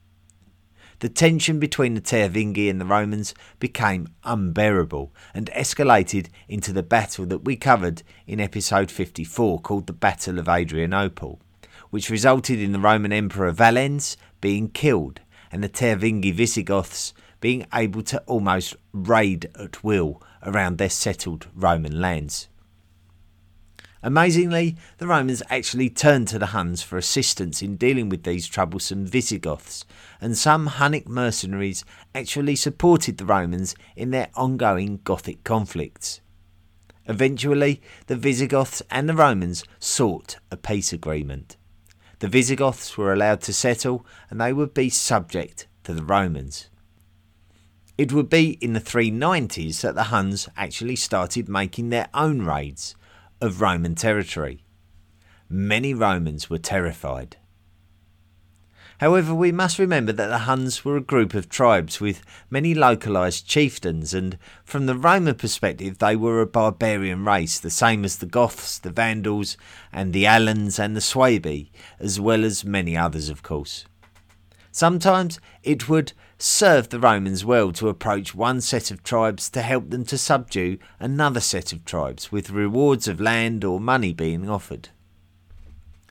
The 0.98 1.08
tension 1.08 1.58
between 1.58 1.94
the 1.94 2.02
Tervingi 2.02 2.68
and 2.68 2.78
the 2.78 2.84
Romans 2.84 3.34
became 3.58 4.08
unbearable 4.24 5.14
and 5.32 5.46
escalated 5.56 6.26
into 6.48 6.74
the 6.74 6.82
battle 6.82 7.24
that 7.26 7.46
we 7.46 7.56
covered 7.56 8.02
in 8.26 8.40
episode 8.40 8.90
54 8.90 9.60
called 9.60 9.86
the 9.86 9.94
Battle 9.94 10.38
of 10.38 10.50
Adrianople 10.50 11.40
which 11.90 12.10
resulted 12.10 12.58
in 12.58 12.72
the 12.72 12.78
Roman 12.78 13.12
Emperor 13.12 13.50
Valens 13.50 14.16
being 14.40 14.68
killed 14.68 15.20
and 15.52 15.62
the 15.62 15.68
Tervingi 15.68 16.32
Visigoths 16.32 17.12
being 17.40 17.66
able 17.74 18.02
to 18.02 18.20
almost 18.26 18.76
raid 18.92 19.50
at 19.58 19.82
will 19.82 20.22
around 20.42 20.78
their 20.78 20.90
settled 20.90 21.46
Roman 21.54 22.00
lands. 22.00 22.48
Amazingly, 24.02 24.76
the 24.96 25.06
Romans 25.06 25.42
actually 25.50 25.90
turned 25.90 26.26
to 26.28 26.38
the 26.38 26.46
Huns 26.46 26.82
for 26.82 26.96
assistance 26.96 27.60
in 27.60 27.76
dealing 27.76 28.08
with 28.08 28.22
these 28.22 28.46
troublesome 28.46 29.04
Visigoths, 29.04 29.84
and 30.22 30.38
some 30.38 30.68
Hunnic 30.68 31.06
mercenaries 31.06 31.84
actually 32.14 32.56
supported 32.56 33.18
the 33.18 33.26
Romans 33.26 33.74
in 33.96 34.10
their 34.10 34.30
ongoing 34.34 35.00
Gothic 35.04 35.44
conflicts. 35.44 36.22
Eventually, 37.06 37.82
the 38.06 38.16
Visigoths 38.16 38.82
and 38.90 39.06
the 39.06 39.14
Romans 39.14 39.64
sought 39.78 40.36
a 40.50 40.56
peace 40.56 40.94
agreement. 40.94 41.58
The 42.20 42.28
Visigoths 42.28 42.98
were 42.98 43.12
allowed 43.12 43.40
to 43.42 43.52
settle 43.52 44.06
and 44.28 44.40
they 44.40 44.52
would 44.52 44.74
be 44.74 44.90
subject 44.90 45.66
to 45.84 45.94
the 45.94 46.02
Romans. 46.02 46.68
It 47.96 48.12
would 48.12 48.28
be 48.28 48.58
in 48.60 48.74
the 48.74 48.80
390s 48.80 49.80
that 49.80 49.94
the 49.94 50.04
Huns 50.04 50.48
actually 50.56 50.96
started 50.96 51.48
making 51.48 51.88
their 51.88 52.08
own 52.12 52.42
raids 52.42 52.94
of 53.40 53.62
Roman 53.62 53.94
territory. 53.94 54.64
Many 55.48 55.94
Romans 55.94 56.50
were 56.50 56.58
terrified. 56.58 57.38
However, 59.00 59.34
we 59.34 59.50
must 59.50 59.78
remember 59.78 60.12
that 60.12 60.26
the 60.26 60.40
Huns 60.40 60.84
were 60.84 60.98
a 60.98 61.00
group 61.00 61.32
of 61.32 61.48
tribes 61.48 62.02
with 62.02 62.20
many 62.50 62.74
localised 62.74 63.46
chieftains, 63.46 64.12
and 64.12 64.36
from 64.62 64.84
the 64.84 64.94
Roman 64.94 65.36
perspective, 65.36 65.96
they 65.96 66.14
were 66.14 66.42
a 66.42 66.46
barbarian 66.46 67.24
race, 67.24 67.58
the 67.58 67.70
same 67.70 68.04
as 68.04 68.18
the 68.18 68.26
Goths, 68.26 68.78
the 68.78 68.90
Vandals, 68.90 69.56
and 69.90 70.12
the 70.12 70.26
Alans 70.26 70.78
and 70.78 70.94
the 70.94 71.00
Suebi, 71.00 71.70
as 71.98 72.20
well 72.20 72.44
as 72.44 72.62
many 72.62 72.94
others, 72.94 73.30
of 73.30 73.42
course. 73.42 73.86
Sometimes 74.70 75.40
it 75.62 75.88
would 75.88 76.12
serve 76.36 76.90
the 76.90 77.00
Romans 77.00 77.42
well 77.42 77.72
to 77.72 77.88
approach 77.88 78.34
one 78.34 78.60
set 78.60 78.90
of 78.90 79.02
tribes 79.02 79.48
to 79.48 79.62
help 79.62 79.88
them 79.88 80.04
to 80.04 80.18
subdue 80.18 80.76
another 80.98 81.40
set 81.40 81.72
of 81.72 81.86
tribes, 81.86 82.30
with 82.30 82.50
rewards 82.50 83.08
of 83.08 83.18
land 83.18 83.64
or 83.64 83.80
money 83.80 84.12
being 84.12 84.50
offered. 84.50 84.90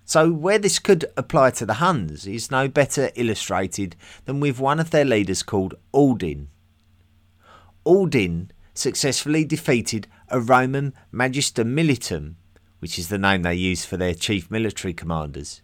So, 0.10 0.32
where 0.32 0.58
this 0.58 0.80
could 0.80 1.06
apply 1.16 1.52
to 1.52 1.68
the 1.68 1.76
Huns 1.76 2.26
is 2.26 2.50
no 2.50 2.68
better 2.68 3.12
illustrated 3.14 3.96
than 4.26 4.40
with 4.40 4.60
one 4.60 4.80
of 4.80 4.90
their 4.90 5.06
leaders 5.06 5.44
called 5.44 5.76
Uldin. 5.94 6.48
Uldin 7.86 8.50
successfully 8.74 9.46
defeated 9.46 10.08
a 10.30 10.40
Roman 10.40 10.96
Magister 11.12 11.64
Militum, 11.64 12.38
which 12.80 12.98
is 12.98 13.10
the 13.10 13.20
name 13.20 13.44
they 13.44 13.54
used 13.54 13.86
for 13.88 13.98
their 13.98 14.16
chief 14.16 14.50
military 14.50 14.96
commanders, 14.96 15.62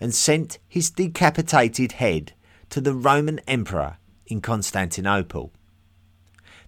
and 0.00 0.14
sent 0.14 0.58
his 0.66 0.88
decapitated 0.88 1.92
head 1.92 2.32
to 2.70 2.80
the 2.80 2.94
Roman 2.94 3.38
Emperor 3.40 3.98
in 4.24 4.40
Constantinople. 4.40 5.52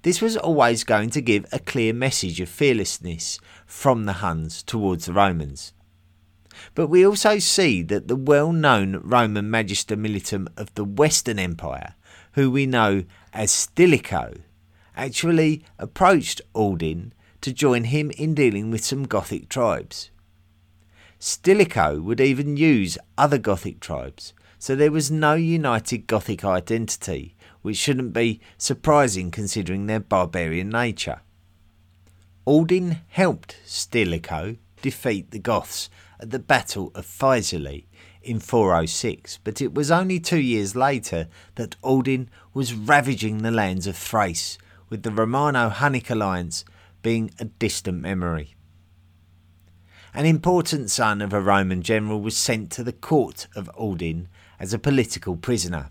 This 0.03 0.21
was 0.21 0.37
always 0.37 0.85
going 0.85 1.09
to 1.09 1.23
give 1.23 1.47
a 1.51 1.61
clear 1.61 1.95
message 1.95 2.43
of 2.43 2.51
fearlessness 2.51 3.41
from 3.65 4.05
the 4.05 4.21
Huns 4.21 4.63
towards 4.63 5.07
the 5.07 5.15
Romans. 5.15 5.73
But 6.75 6.89
we 6.89 7.07
also 7.07 7.39
see 7.39 7.83
that 7.83 8.09
the 8.09 8.17
well 8.17 8.53
known 8.53 9.01
Roman 9.03 9.51
Magister 9.51 9.97
Militum 9.97 10.49
of 10.57 10.75
the 10.75 10.85
Western 10.85 11.39
Empire, 11.39 11.95
who 12.33 12.51
we 12.51 12.67
know 12.67 13.05
as 13.33 13.51
Stilicho, 13.51 14.35
actually 14.97 15.65
approached 15.79 16.41
Uldin 16.55 17.13
to 17.41 17.53
join 17.53 17.85
him 17.85 18.11
in 18.13 18.35
dealing 18.35 18.71
with 18.71 18.85
some 18.85 19.05
Gothic 19.05 19.49
tribes. 19.49 20.11
Stilicho 21.19 22.01
would 22.03 22.21
even 22.21 22.57
use 22.57 22.99
other 23.17 23.39
Gothic 23.39 23.81
tribes, 23.81 24.35
so 24.59 24.75
there 24.75 24.91
was 24.91 25.11
no 25.11 25.35
united 25.35 26.07
Gothic 26.07 26.45
identity, 26.45 27.37
which 27.63 27.77
shouldn't 27.77 28.13
be 28.13 28.41
surprising 28.59 29.31
considering 29.31 29.87
their 29.87 30.01
barbarian 30.01 30.71
nature. 30.71 31.21
Uldin 32.47 33.01
helped 33.09 33.57
Stilicho 33.65 34.57
defeat 34.83 35.31
the 35.31 35.39
Goths 35.39 35.89
at 36.21 36.31
the 36.31 36.39
Battle 36.39 36.91
of 36.95 37.07
Faesulae 37.07 37.87
in 38.23 38.41
406, 38.41 39.39
but 39.45 39.61
it 39.61 39.75
was 39.75 39.91
only 39.91 40.19
two 40.19 40.41
years 40.41 40.75
later 40.75 41.29
that 41.55 41.81
Uldin 41.83 42.29
was 42.53 42.75
ravaging 42.75 43.39
the 43.39 43.51
lands 43.51 43.87
of 43.87 43.97
Thrace, 43.97 44.59
with 44.89 45.03
the 45.03 45.11
Romano 45.11 45.69
Hunnic 45.69 46.11
alliance 46.11 46.65
being 47.03 47.31
a 47.39 47.45
distant 47.45 48.01
memory. 48.01 48.55
An 50.15 50.25
important 50.25 50.91
son 50.91 51.21
of 51.21 51.33
a 51.33 51.41
Roman 51.41 51.83
general 51.83 52.21
was 52.21 52.37
sent 52.37 52.71
to 52.73 52.83
the 52.83 52.93
court 52.93 53.49
of 53.55 53.71
Uldin 53.79 54.29
as 54.59 54.73
a 54.73 54.79
political 54.79 55.37
prisoner. 55.37 55.91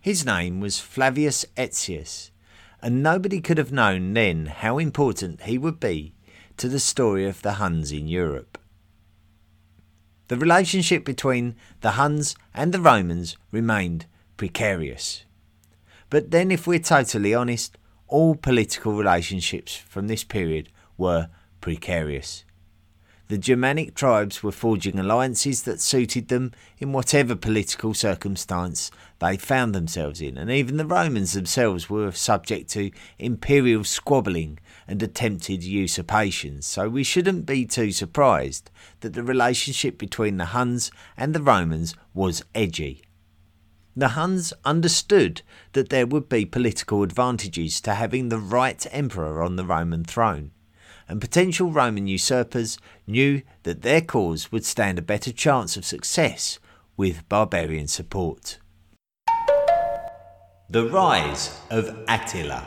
His 0.00 0.24
name 0.24 0.60
was 0.60 0.80
Flavius 0.80 1.44
Aetius, 1.56 2.30
and 2.80 3.02
nobody 3.02 3.40
could 3.40 3.58
have 3.58 3.72
known 3.72 4.14
then 4.14 4.46
how 4.46 4.78
important 4.78 5.42
he 5.42 5.58
would 5.58 5.78
be 5.80 6.14
to 6.56 6.68
the 6.68 6.80
story 6.80 7.26
of 7.26 7.42
the 7.42 7.54
Huns 7.54 7.92
in 7.92 8.08
Europe. 8.08 8.58
The 10.28 10.36
relationship 10.36 11.04
between 11.04 11.54
the 11.80 11.92
Huns 11.92 12.34
and 12.54 12.72
the 12.72 12.80
Romans 12.80 13.36
remained 13.50 14.06
precarious. 14.36 15.24
But 16.10 16.30
then, 16.30 16.50
if 16.50 16.66
we're 16.66 16.78
totally 16.78 17.34
honest, 17.34 17.76
all 18.08 18.34
political 18.34 18.94
relationships 18.94 19.76
from 19.76 20.06
this 20.06 20.24
period 20.24 20.68
were 20.96 21.28
precarious. 21.60 22.44
The 23.28 23.38
Germanic 23.38 23.94
tribes 23.94 24.42
were 24.42 24.52
forging 24.52 24.98
alliances 24.98 25.62
that 25.62 25.80
suited 25.80 26.28
them 26.28 26.52
in 26.76 26.92
whatever 26.92 27.34
political 27.34 27.94
circumstance 27.94 28.90
they 29.18 29.38
found 29.38 29.74
themselves 29.74 30.20
in, 30.20 30.36
and 30.36 30.50
even 30.50 30.76
the 30.76 30.84
Romans 30.84 31.32
themselves 31.32 31.88
were 31.88 32.12
subject 32.12 32.68
to 32.72 32.90
imperial 33.18 33.82
squabbling 33.82 34.58
and 34.86 35.02
attempted 35.02 35.64
usurpations, 35.64 36.66
so 36.66 36.90
we 36.90 37.02
shouldn't 37.02 37.46
be 37.46 37.64
too 37.64 37.92
surprised 37.92 38.70
that 39.00 39.14
the 39.14 39.22
relationship 39.22 39.96
between 39.96 40.36
the 40.36 40.46
Huns 40.46 40.90
and 41.16 41.34
the 41.34 41.42
Romans 41.42 41.94
was 42.12 42.44
edgy. 42.54 43.00
The 43.96 44.08
Huns 44.08 44.52
understood 44.66 45.40
that 45.72 45.88
there 45.88 46.06
would 46.06 46.28
be 46.28 46.44
political 46.44 47.02
advantages 47.02 47.80
to 47.82 47.94
having 47.94 48.28
the 48.28 48.38
right 48.38 48.86
emperor 48.90 49.42
on 49.42 49.56
the 49.56 49.64
Roman 49.64 50.04
throne 50.04 50.50
and 51.08 51.20
potential 51.20 51.70
Roman 51.70 52.06
usurpers 52.06 52.78
knew 53.06 53.42
that 53.62 53.82
their 53.82 54.00
cause 54.00 54.50
would 54.50 54.64
stand 54.64 54.98
a 54.98 55.02
better 55.02 55.32
chance 55.32 55.76
of 55.76 55.84
success 55.84 56.58
with 56.96 57.28
barbarian 57.28 57.88
support. 57.88 58.58
The 60.70 60.88
rise 60.88 61.60
of 61.70 61.96
Attila. 62.08 62.66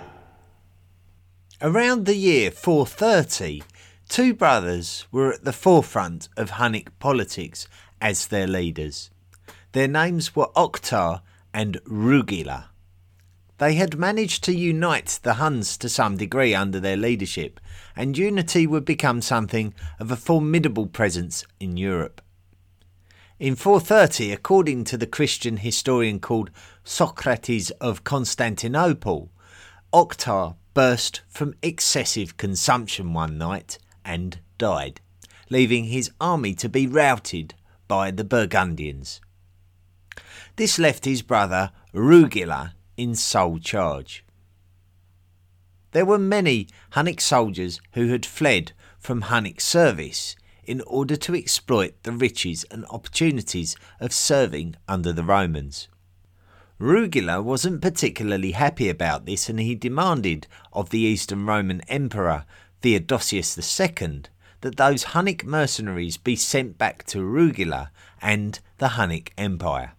Around 1.62 2.06
the 2.06 2.16
year 2.16 2.52
430, 2.52 3.64
two 4.08 4.34
brothers 4.34 5.08
were 5.12 5.34
at 5.34 5.44
the 5.44 5.54
forefront 5.54 6.30
of 6.38 6.52
Hunnic 6.52 6.90
politics 7.00 7.68
as 8.00 8.28
their 8.28 8.46
leaders. 8.46 9.10
Their 9.72 9.88
names 9.88 10.36
were 10.36 10.50
Oktar 10.56 11.22
and 11.54 11.78
Rugila. 11.86 12.66
They 13.60 13.74
had 13.74 13.98
managed 13.98 14.44
to 14.44 14.56
unite 14.56 15.20
the 15.24 15.36
Huns 15.36 15.78
to 15.78 15.90
some 15.90 16.16
degree 16.16 16.54
under 16.54 16.80
their 16.80 16.98
leadership, 16.98 17.60
and 17.96 18.18
unity 18.18 18.68
would 18.68 18.86
become 18.86 19.22
something 19.22 19.74
of 20.00 20.12
a 20.12 20.16
formidable 20.16 20.86
presence 20.86 21.44
in 21.60 21.76
Europe. 21.76 22.22
In 23.40 23.56
430, 23.56 24.32
according 24.32 24.84
to 24.86 24.98
the 24.98 25.08
Christian 25.08 25.58
historian 25.58 26.20
called 26.20 26.52
Socrates 26.84 27.72
of 27.82 28.04
Constantinople, 28.04 29.32
Oktar 29.92 30.56
burst 30.76 31.22
from 31.28 31.56
excessive 31.64 32.38
consumption 32.38 33.14
one 33.14 33.40
night 33.40 33.80
and 34.06 34.40
died, 34.60 35.02
leaving 35.50 35.86
his 35.86 36.12
army 36.22 36.54
to 36.54 36.70
be 36.70 36.86
routed 36.86 37.56
by 37.88 38.12
the 38.12 38.24
Burgundians. 38.24 39.20
This 40.58 40.78
left 40.78 41.06
his 41.06 41.24
brother 41.24 41.72
Rugila 41.94 42.74
in 42.98 43.16
sole 43.16 43.60
charge. 43.60 44.26
There 45.92 46.06
were 46.06 46.20
many 46.20 46.68
Hunnic 46.92 47.22
soldiers 47.22 47.80
who 47.94 48.08
had 48.10 48.26
fled 48.26 48.74
from 49.00 49.24
Hunnic 49.24 49.62
service 49.62 50.36
in 50.66 50.82
order 50.82 51.16
to 51.16 51.36
exploit 51.36 51.96
the 52.04 52.12
riches 52.12 52.66
and 52.70 52.86
opportunities 52.90 53.76
of 54.02 54.12
serving 54.12 54.76
under 54.88 55.14
the 55.14 55.24
Romans. 55.24 55.88
Rugila 56.80 57.44
wasn't 57.44 57.82
particularly 57.82 58.52
happy 58.52 58.90
about 58.90 59.26
this 59.26 59.50
and 59.50 59.60
he 59.60 59.74
demanded 59.74 60.46
of 60.74 60.90
the 60.90 61.00
Eastern 61.00 61.46
Roman 61.46 61.82
Emperor 61.88 62.46
Theodosius 62.82 63.58
II 63.58 64.24
that 64.62 64.78
those 64.78 65.06
Hunnic 65.06 65.44
mercenaries 65.44 66.18
be 66.18 66.36
sent 66.36 66.78
back 66.78 67.04
to 67.06 67.20
Rugila 67.20 67.90
and 68.22 68.60
the 68.78 68.90
Hunnic 68.90 69.30
Empire. 69.38 69.94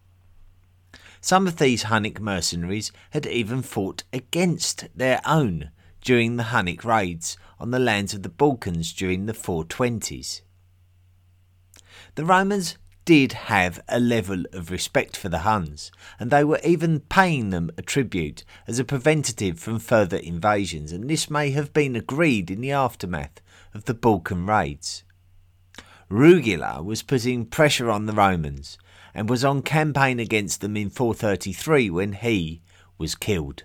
Some 1.20 1.46
of 1.46 1.56
these 1.56 1.84
Hunnic 1.84 2.20
mercenaries 2.20 2.92
had 3.10 3.26
even 3.26 3.62
fought 3.62 4.04
against 4.12 4.88
their 4.94 5.20
own 5.26 5.70
during 6.00 6.36
the 6.36 6.44
Hunnic 6.44 6.84
raids 6.84 7.36
on 7.58 7.70
the 7.70 7.78
lands 7.78 8.14
of 8.14 8.22
the 8.22 8.28
Balkans 8.28 8.92
during 8.92 9.26
the 9.26 9.32
420s. 9.32 10.42
The 12.14 12.24
Romans 12.24 12.76
did 13.04 13.32
have 13.32 13.80
a 13.88 13.98
level 13.98 14.44
of 14.52 14.70
respect 14.70 15.16
for 15.16 15.28
the 15.28 15.38
Huns, 15.38 15.90
and 16.20 16.30
they 16.30 16.44
were 16.44 16.60
even 16.62 17.00
paying 17.00 17.50
them 17.50 17.70
a 17.78 17.82
tribute 17.82 18.44
as 18.66 18.78
a 18.78 18.84
preventative 18.84 19.58
from 19.58 19.78
further 19.78 20.18
invasions, 20.18 20.92
and 20.92 21.08
this 21.08 21.30
may 21.30 21.50
have 21.52 21.72
been 21.72 21.96
agreed 21.96 22.50
in 22.50 22.60
the 22.60 22.70
aftermath 22.72 23.40
of 23.72 23.86
the 23.86 23.94
Balkan 23.94 24.46
raids. 24.46 25.04
Rugila 26.10 26.82
was 26.82 27.02
putting 27.02 27.44
pressure 27.44 27.90
on 27.90 28.06
the 28.06 28.14
Romans, 28.14 28.78
and 29.12 29.28
was 29.28 29.44
on 29.44 29.60
campaign 29.60 30.18
against 30.18 30.62
them 30.62 30.74
in 30.74 30.88
433 30.88 31.90
when 31.90 32.14
he 32.14 32.62
was 32.96 33.14
killed. 33.14 33.64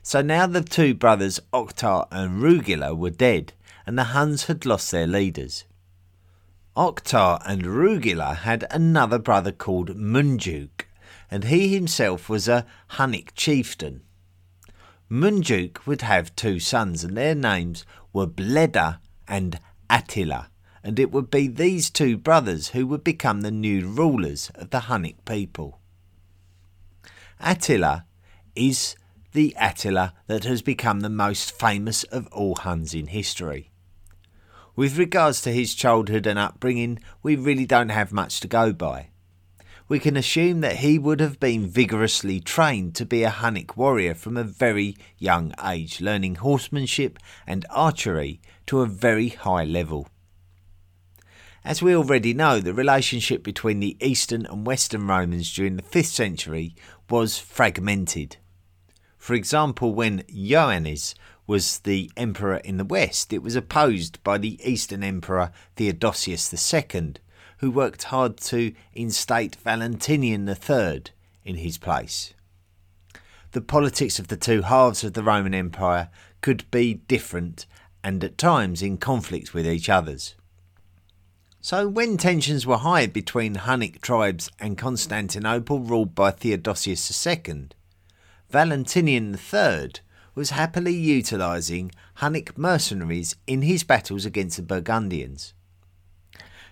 So 0.00 0.22
now 0.22 0.46
the 0.46 0.62
two 0.62 0.94
brothers 0.94 1.40
Oktar 1.52 2.06
and 2.12 2.40
Rugila 2.40 2.96
were 2.96 3.10
dead, 3.10 3.52
and 3.84 3.98
the 3.98 4.14
Huns 4.14 4.44
had 4.44 4.64
lost 4.64 4.92
their 4.92 5.08
leaders. 5.08 5.64
Oktar 6.76 7.42
and 7.44 7.62
Rugila 7.62 8.36
had 8.36 8.66
another 8.70 9.18
brother 9.18 9.50
called 9.50 9.96
Munjuk, 9.96 10.86
and 11.30 11.44
he 11.44 11.74
himself 11.74 12.28
was 12.28 12.46
a 12.46 12.64
Hunnic 12.92 13.30
chieftain. 13.34 14.02
Munjuk 15.10 15.84
would 15.84 16.02
have 16.02 16.36
two 16.36 16.60
sons, 16.60 17.02
and 17.02 17.16
their 17.16 17.34
names 17.34 17.84
were 18.12 18.26
Bleda 18.28 19.00
and 19.26 19.58
Attila 19.90 20.48
and 20.82 20.98
it 20.98 21.10
would 21.10 21.30
be 21.30 21.48
these 21.48 21.90
two 21.90 22.16
brothers 22.16 22.68
who 22.68 22.86
would 22.86 23.04
become 23.04 23.40
the 23.40 23.50
new 23.50 23.86
rulers 23.86 24.50
of 24.54 24.70
the 24.70 24.80
Hunnic 24.80 25.24
people. 25.24 25.80
Attila 27.40 28.04
is 28.54 28.96
the 29.32 29.54
Attila 29.60 30.14
that 30.26 30.44
has 30.44 30.62
become 30.62 31.00
the 31.00 31.10
most 31.10 31.52
famous 31.52 32.04
of 32.04 32.26
all 32.28 32.56
Huns 32.56 32.94
in 32.94 33.08
history. 33.08 33.70
With 34.74 34.98
regards 34.98 35.42
to 35.42 35.52
his 35.52 35.74
childhood 35.74 36.26
and 36.26 36.38
upbringing, 36.38 37.00
we 37.22 37.36
really 37.36 37.66
don't 37.66 37.88
have 37.88 38.12
much 38.12 38.40
to 38.40 38.48
go 38.48 38.72
by. 38.72 39.10
We 39.88 39.98
can 39.98 40.16
assume 40.16 40.60
that 40.60 40.76
he 40.76 40.98
would 40.98 41.20
have 41.20 41.40
been 41.40 41.66
vigorously 41.66 42.40
trained 42.40 42.94
to 42.96 43.06
be 43.06 43.24
a 43.24 43.30
Hunnic 43.30 43.76
warrior 43.76 44.14
from 44.14 44.36
a 44.36 44.44
very 44.44 44.96
young 45.18 45.54
age, 45.64 46.00
learning 46.00 46.36
horsemanship 46.36 47.18
and 47.46 47.64
archery 47.70 48.40
to 48.66 48.82
a 48.82 48.86
very 48.86 49.30
high 49.30 49.64
level. 49.64 50.08
As 51.64 51.82
we 51.82 51.94
already 51.94 52.32
know, 52.32 52.60
the 52.60 52.72
relationship 52.72 53.42
between 53.42 53.80
the 53.80 53.96
Eastern 54.00 54.46
and 54.46 54.66
Western 54.66 55.06
Romans 55.06 55.52
during 55.52 55.76
the 55.76 55.82
5th 55.82 56.06
century 56.06 56.74
was 57.10 57.38
fragmented. 57.38 58.36
For 59.16 59.34
example, 59.34 59.92
when 59.92 60.22
Ioannis 60.22 61.14
was 61.46 61.80
the 61.80 62.10
emperor 62.16 62.58
in 62.58 62.76
the 62.76 62.84
west, 62.84 63.32
it 63.32 63.42
was 63.42 63.56
opposed 63.56 64.22
by 64.22 64.38
the 64.38 64.60
Eastern 64.62 65.02
Emperor 65.02 65.50
Theodosius 65.76 66.74
II, 66.74 67.14
who 67.58 67.70
worked 67.70 68.04
hard 68.04 68.36
to 68.36 68.72
instate 68.92 69.56
Valentinian 69.56 70.48
III 70.48 71.04
in 71.44 71.56
his 71.56 71.76
place. 71.78 72.34
The 73.52 73.60
politics 73.60 74.18
of 74.18 74.28
the 74.28 74.36
two 74.36 74.62
halves 74.62 75.02
of 75.02 75.14
the 75.14 75.22
Roman 75.22 75.54
Empire 75.54 76.10
could 76.40 76.70
be 76.70 76.94
different 76.94 77.66
and 78.04 78.22
at 78.22 78.38
times 78.38 78.82
in 78.82 78.98
conflict 78.98 79.54
with 79.54 79.66
each 79.66 79.88
other's. 79.88 80.34
So, 81.60 81.88
when 81.88 82.18
tensions 82.18 82.66
were 82.66 82.76
high 82.76 83.06
between 83.06 83.56
Hunnic 83.56 84.00
tribes 84.00 84.48
and 84.60 84.78
Constantinople 84.78 85.80
ruled 85.80 86.14
by 86.14 86.30
Theodosius 86.30 87.26
II, 87.26 87.70
Valentinian 88.48 89.34
III 89.34 89.90
was 90.36 90.50
happily 90.50 90.94
utilising 90.94 91.90
Hunnic 92.18 92.56
mercenaries 92.56 93.34
in 93.48 93.62
his 93.62 93.82
battles 93.82 94.24
against 94.24 94.56
the 94.56 94.62
Burgundians. 94.62 95.52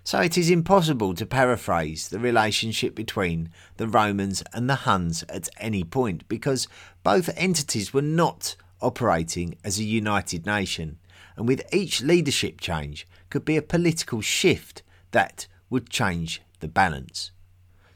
So 0.05 0.21
it 0.21 0.39
is 0.39 0.51
impossible 0.51 1.15
to 1.15 1.27
paraphrase 1.27 2.09
the 2.09 2.21
relationship 2.21 2.95
between 2.95 3.51
the 3.79 3.89
Romans 3.89 4.45
and 4.53 4.71
the 4.71 4.77
Huns 4.77 5.25
at 5.29 5.49
any 5.59 5.83
point 5.83 6.29
because 6.29 6.69
both 7.03 7.29
entities 7.37 7.93
were 7.93 8.03
not 8.03 8.55
operating 8.81 9.57
as 9.65 9.81
a 9.81 9.85
united 9.85 10.47
nation, 10.47 10.99
and 11.37 11.49
with 11.49 11.63
each 11.75 12.03
leadership 12.03 12.61
change 12.61 13.05
could 13.31 13.45
be 13.45 13.57
a 13.57 13.63
political 13.63 14.21
shift 14.21 14.83
that 15.11 15.47
would 15.71 15.91
change 15.91 16.43
the 16.61 16.69
balance. 16.69 17.31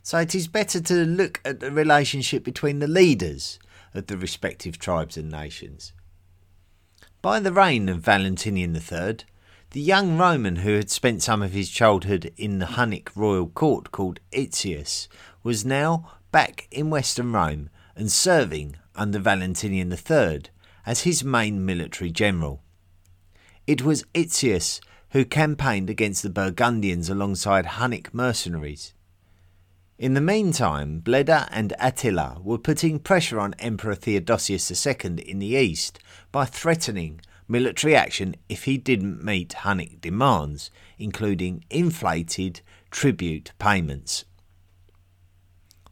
So 0.03 0.19
it 0.19 0.35
is 0.35 0.49
better 0.49 0.81
to 0.81 1.05
look 1.05 1.41
at 1.45 1.61
the 1.61 1.71
relationship 1.71 2.43
between 2.43 2.79
the 2.79 2.89
leaders 2.89 3.59
of 3.95 4.07
the 4.07 4.17
respective 4.17 4.79
tribes 4.79 5.17
and 5.17 5.31
nations. 5.31 5.93
By 7.23 7.39
the 7.41 7.53
reign 7.53 7.89
of 7.89 7.99
Valentinian 7.99 8.75
III, 8.75 9.19
the 9.73 9.81
young 9.81 10.19
Roman 10.19 10.57
who 10.57 10.75
had 10.75 10.91
spent 10.91 11.23
some 11.23 11.43
of 11.43 11.53
his 11.53 11.71
childhood 11.71 12.33
in 12.37 12.59
the 12.59 12.67
Hunnic 12.67 13.11
royal 13.15 13.47
court 13.47 13.93
called 13.93 14.19
Aetius 14.33 15.07
was 15.43 15.65
now 15.65 16.11
back 16.33 16.67
in 16.71 16.91
western 16.91 17.33
Rome 17.33 17.71
and 17.95 18.11
serving 18.11 18.77
under 18.97 19.19
Valentinian 19.19 19.93
III 19.93 20.43
as 20.87 21.03
his 21.03 21.23
main 21.23 21.65
military 21.65 22.11
general. 22.11 22.63
It 23.67 23.83
was 23.83 24.05
Aetius 24.15 24.81
who 25.11 25.25
campaigned 25.25 25.91
against 25.91 26.23
the 26.23 26.31
Burgundians 26.31 27.11
alongside 27.11 27.67
Hunnic 27.67 28.15
mercenaries. 28.15 28.95
In 29.99 30.15
the 30.15 30.21
meantime, 30.21 31.03
Bleda 31.03 31.49
and 31.51 31.75
Attila 31.79 32.41
were 32.43 32.59
putting 32.59 32.99
pressure 32.99 33.39
on 33.39 33.55
Emperor 33.59 33.95
Theodosius 33.95 34.87
II 34.87 35.21
in 35.29 35.41
the 35.41 35.55
east 35.57 35.99
by 36.33 36.47
threatening 36.47 37.21
military 37.49 37.95
action 37.95 38.37
if 38.49 38.65
he 38.65 38.79
didn't 38.79 39.23
meet 39.23 39.51
Hunnic 39.51 40.01
demands, 40.01 40.71
including 40.99 41.65
inflated 41.69 42.61
tribute 42.91 43.53
payments. 43.59 44.25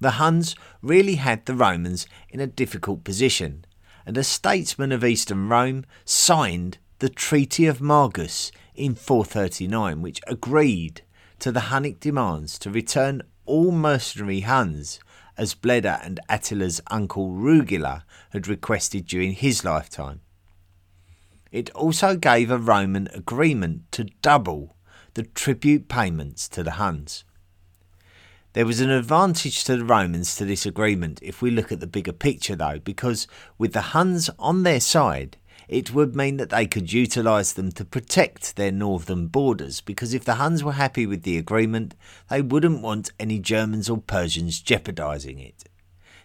The 0.01 0.13
Huns 0.13 0.55
really 0.81 1.17
had 1.17 1.45
the 1.45 1.57
Romans 1.57 2.07
in 2.31 2.39
a 2.39 2.47
difficult 2.47 3.03
position, 3.03 3.65
and 4.07 4.17
a 4.17 4.23
statesman 4.25 4.93
of 4.93 5.05
eastern 5.05 5.49
Rome 5.49 5.85
signed 6.05 6.79
the 7.01 7.09
Treaty 7.09 7.67
of 7.67 7.81
Margus 7.81 8.53
in 8.79 8.95
439, 8.95 10.01
which 10.01 10.21
agreed 10.27 11.03
to 11.41 11.53
the 11.53 11.61
Hunnic 11.61 12.01
demands 12.01 12.59
to 12.61 12.71
return 12.71 13.23
all 13.45 13.73
mercenary 13.73 14.41
Huns, 14.41 15.01
as 15.37 15.55
Bleda 15.55 16.05
and 16.05 16.19
Attila's 16.29 16.81
uncle 16.91 17.31
Rugila 17.31 18.03
had 18.31 18.49
requested 18.49 19.07
during 19.07 19.33
his 19.33 19.65
lifetime. 19.65 20.21
It 21.51 21.71
also 21.71 22.17
gave 22.17 22.51
a 22.51 22.59
Roman 22.59 23.09
agreement 23.15 23.91
to 23.93 24.11
double 24.21 24.77
the 25.15 25.23
tribute 25.23 25.89
payments 25.89 26.49
to 26.51 26.63
the 26.63 26.73
Huns. 26.73 27.25
There 28.53 28.67
was 28.67 28.81
an 28.81 28.91
advantage 28.91 29.65
to 29.65 29.77
the 29.77 29.85
Romans 29.85 30.35
to 30.37 30.45
this 30.45 30.67
agreement 30.67 31.21
if 31.23 31.41
we 31.41 31.51
look 31.51 31.71
at 31.71 31.81
the 31.81 31.87
bigger 31.87 32.13
picture, 32.13 32.57
though, 32.57 32.81
because 32.81 33.29
with 33.57 33.73
the 33.73 33.93
Huns 33.93 34.29
on 34.39 34.63
their 34.63 34.81
side, 34.81 35.37
it 35.69 35.93
would 35.93 36.17
mean 36.17 36.39
that 36.39 36.49
they 36.49 36.67
could 36.67 36.93
utilise 36.93 37.53
them 37.53 37.71
to 37.73 37.85
protect 37.85 38.57
their 38.57 38.73
northern 38.73 39.27
borders. 39.27 39.83
Because 39.83 40.15
if 40.15 40.25
the 40.25 40.37
Huns 40.37 40.65
were 40.65 40.73
happy 40.73 41.07
with 41.07 41.23
the 41.23 41.37
agreement, 41.37 41.95
they 42.31 42.41
wouldn't 42.41 42.83
want 42.83 43.13
any 43.21 43.39
Germans 43.39 43.91
or 43.91 43.99
Persians 43.99 44.61
jeopardising 44.61 45.39
it. 45.39 45.65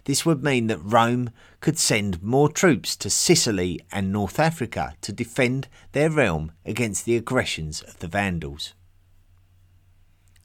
This 0.06 0.26
would 0.26 0.44
mean 0.44 0.68
that 0.68 0.80
Rome 0.80 1.30
could 1.62 1.78
send 1.78 2.22
more 2.22 2.50
troops 2.50 2.96
to 2.98 3.10
Sicily 3.10 3.80
and 3.92 4.12
North 4.12 4.40
Africa 4.40 4.96
to 5.02 5.14
defend 5.14 5.68
their 5.92 6.10
realm 6.10 6.52
against 6.66 7.06
the 7.06 7.16
aggressions 7.16 7.82
of 7.82 8.00
the 8.00 8.08
Vandals. 8.08 8.74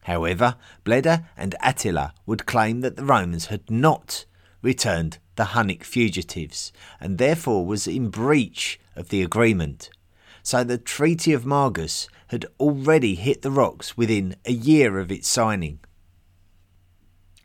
However, 0.03 0.57
Bleda 0.85 1.27
and 1.37 1.55
Attila 1.63 2.15
would 2.25 2.47
claim 2.47 2.81
that 2.81 2.97
the 2.97 3.05
Romans 3.05 3.47
had 3.47 3.69
not 3.71 4.25
returned 4.63 5.19
the 5.37 5.45
Hunnic 5.45 5.85
fugitives 5.85 6.73
and 7.01 7.19
therefore 7.19 7.67
was 7.67 7.87
in 7.87 8.11
breach 8.11 8.81
of 8.99 9.09
the 9.09 9.23
agreement. 9.23 9.91
So 10.43 10.65
the 10.65 10.79
Treaty 10.79 11.33
of 11.33 11.45
Margus 11.45 12.09
had 12.29 12.47
already 12.59 13.15
hit 13.15 13.43
the 13.43 13.51
rocks 13.51 13.97
within 13.97 14.37
a 14.45 14.53
year 14.53 14.99
of 14.99 15.13
its 15.13 15.29
signing. 15.29 15.81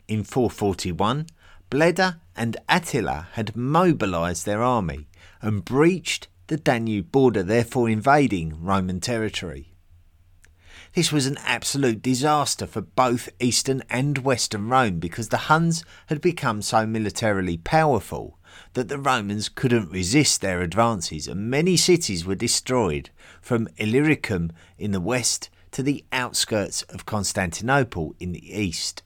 In 0.07 0.23
441, 0.23 1.27
Bleda 1.69 2.19
and 2.35 2.57
Attila 2.67 3.29
had 3.33 3.55
mobilised 3.55 4.45
their 4.45 4.61
army 4.61 5.07
and 5.41 5.63
breached 5.63 6.27
the 6.47 6.57
Danube 6.57 7.11
border, 7.11 7.43
therefore 7.43 7.89
invading 7.89 8.63
Roman 8.63 8.99
territory. 8.99 9.73
This 10.93 11.11
was 11.11 11.25
an 11.25 11.39
absolute 11.43 12.01
disaster 12.01 12.67
for 12.67 12.81
both 12.81 13.29
Eastern 13.39 13.81
and 13.89 14.19
Western 14.19 14.69
Rome 14.69 14.99
because 14.99 15.29
the 15.29 15.49
Huns 15.49 15.83
had 16.07 16.21
become 16.21 16.61
so 16.61 16.85
militarily 16.85 17.57
powerful 17.57 18.37
that 18.73 18.89
the 18.89 18.97
Romans 18.97 19.49
couldn't 19.49 19.91
resist 19.91 20.41
their 20.41 20.61
advances 20.61 21.27
and 21.27 21.49
many 21.49 21.77
cities 21.77 22.25
were 22.25 22.35
destroyed 22.35 23.09
from 23.41 23.67
Illyricum 23.77 24.51
in 24.77 24.91
the 24.91 25.01
west 25.01 25.49
to 25.71 25.83
the 25.83 26.05
outskirts 26.11 26.83
of 26.83 27.05
Constantinople 27.05 28.15
in 28.19 28.31
the 28.31 28.59
east. 28.59 29.03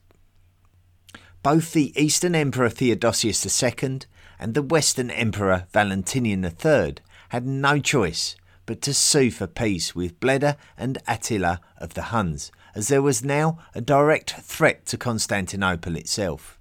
Both 1.42 1.72
the 1.72 1.92
Eastern 2.00 2.34
Emperor 2.34 2.68
Theodosius 2.68 3.62
II 3.62 4.00
and 4.38 4.54
the 4.54 4.62
Western 4.62 5.10
Emperor 5.10 5.66
Valentinian 5.72 6.44
III 6.44 6.96
had 7.30 7.46
no 7.46 7.78
choice 7.78 8.36
but 8.66 8.82
to 8.82 8.92
sue 8.92 9.30
for 9.30 9.46
peace 9.46 9.94
with 9.94 10.20
Bleda 10.20 10.56
and 10.76 10.98
Attila 11.08 11.60
of 11.78 11.94
the 11.94 12.02
Huns, 12.02 12.52
as 12.74 12.88
there 12.88 13.00
was 13.00 13.24
now 13.24 13.58
a 13.74 13.80
direct 13.80 14.32
threat 14.32 14.84
to 14.86 14.98
Constantinople 14.98 15.96
itself. 15.96 16.57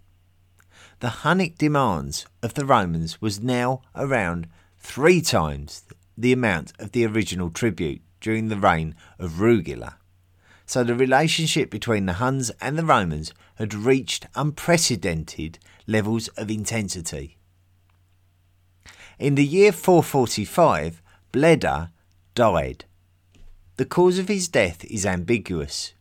The 1.00 1.22
Hunnic 1.24 1.58
demands 1.58 2.26
of 2.42 2.56
the 2.56 2.66
Romans 2.66 3.22
was 3.22 3.42
now 3.42 3.82
around 3.96 4.48
three 4.78 5.22
times 5.22 5.84
the 6.18 6.34
amount 6.34 6.74
of 6.80 6.92
the 6.92 7.06
original 7.06 7.50
tribute 7.50 8.02
during 8.20 8.48
the 8.48 8.58
reign 8.58 8.96
of 9.20 9.34
Rugila 9.34 9.96
so 10.68 10.84
the 10.84 10.94
relationship 10.94 11.72
between 11.72 12.06
the 12.06 12.14
Huns 12.14 12.52
and 12.62 12.78
the 12.78 12.86
Romans 12.86 13.34
had 13.56 13.74
reached 13.74 14.28
unprecedented 14.36 15.58
levels 15.88 16.28
of 16.30 16.52
intensity. 16.52 17.38
In 19.18 19.36
the 19.36 19.46
year 19.46 19.72
445, 19.72 21.02
Bleda 21.32 21.90
died. 22.36 22.84
The 23.78 23.86
cause 23.86 24.20
of 24.20 24.28
his 24.28 24.50
death 24.50 24.84
is 24.84 25.06
ambiguous. 25.06 25.94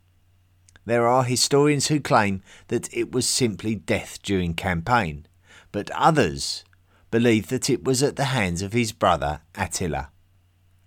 There 0.86 1.06
are 1.06 1.24
historians 1.24 1.88
who 1.88 2.00
claim 2.00 2.42
that 2.68 2.92
it 2.94 3.12
was 3.12 3.28
simply 3.28 3.74
death 3.74 4.22
during 4.22 4.54
campaign, 4.54 5.26
but 5.72 5.90
others 5.90 6.64
believe 7.10 7.48
that 7.48 7.68
it 7.68 7.84
was 7.84 8.02
at 8.02 8.16
the 8.16 8.26
hands 8.26 8.62
of 8.62 8.72
his 8.72 8.92
brother 8.92 9.40
Attila, 9.54 10.10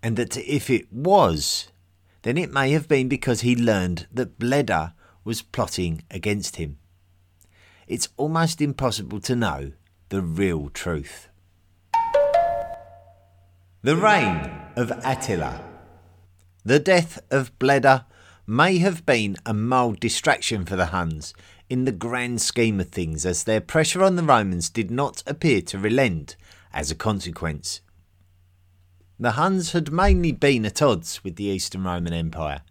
and 0.01 0.17
that 0.17 0.37
if 0.37 0.69
it 0.69 0.91
was 0.91 1.69
then 2.21 2.37
it 2.37 2.51
may 2.51 2.71
have 2.71 2.87
been 2.87 3.07
because 3.07 3.41
he 3.41 3.55
learned 3.55 4.07
that 4.11 4.39
Bleda 4.39 4.93
was 5.23 5.41
plotting 5.41 6.03
against 6.11 6.57
him. 6.57 6.77
It's 7.87 8.09
almost 8.17 8.61
impossible 8.61 9.19
to 9.21 9.35
know 9.35 9.71
the 10.09 10.21
real 10.21 10.69
truth. 10.69 11.29
The 13.81 13.95
reign 13.95 14.51
of 14.75 14.91
Attila. 15.03 15.63
The 16.65 16.79
death 16.79 17.19
of 17.31 17.57
Bleda 17.57 18.05
may 18.49 18.79
have 18.79 19.05
been 19.05 19.37
a 19.45 19.53
mild 19.53 19.99
distraction 19.99 20.65
for 20.65 20.75
the 20.75 20.87
Huns 20.87 21.35
in 21.69 21.85
the 21.85 21.91
grand 21.91 22.41
scheme 22.41 22.79
of 22.79 22.89
things, 22.89 23.23
as 23.23 23.43
their 23.43 23.61
pressure 23.61 24.03
on 24.03 24.15
the 24.15 24.23
Romans 24.23 24.71
did 24.71 24.89
not 24.89 25.21
appear 25.27 25.61
to 25.61 25.77
relent 25.77 26.35
as 26.73 26.89
a 26.89 26.95
consequence. 26.95 27.81
The 29.19 29.33
Huns 29.33 29.73
had 29.73 29.91
mainly 29.91 30.31
been 30.31 30.65
at 30.65 30.81
odds 30.81 31.23
with 31.23 31.35
the 31.35 31.43
Eastern 31.43 31.83
Roman 31.83 32.11
Empire, 32.11 32.63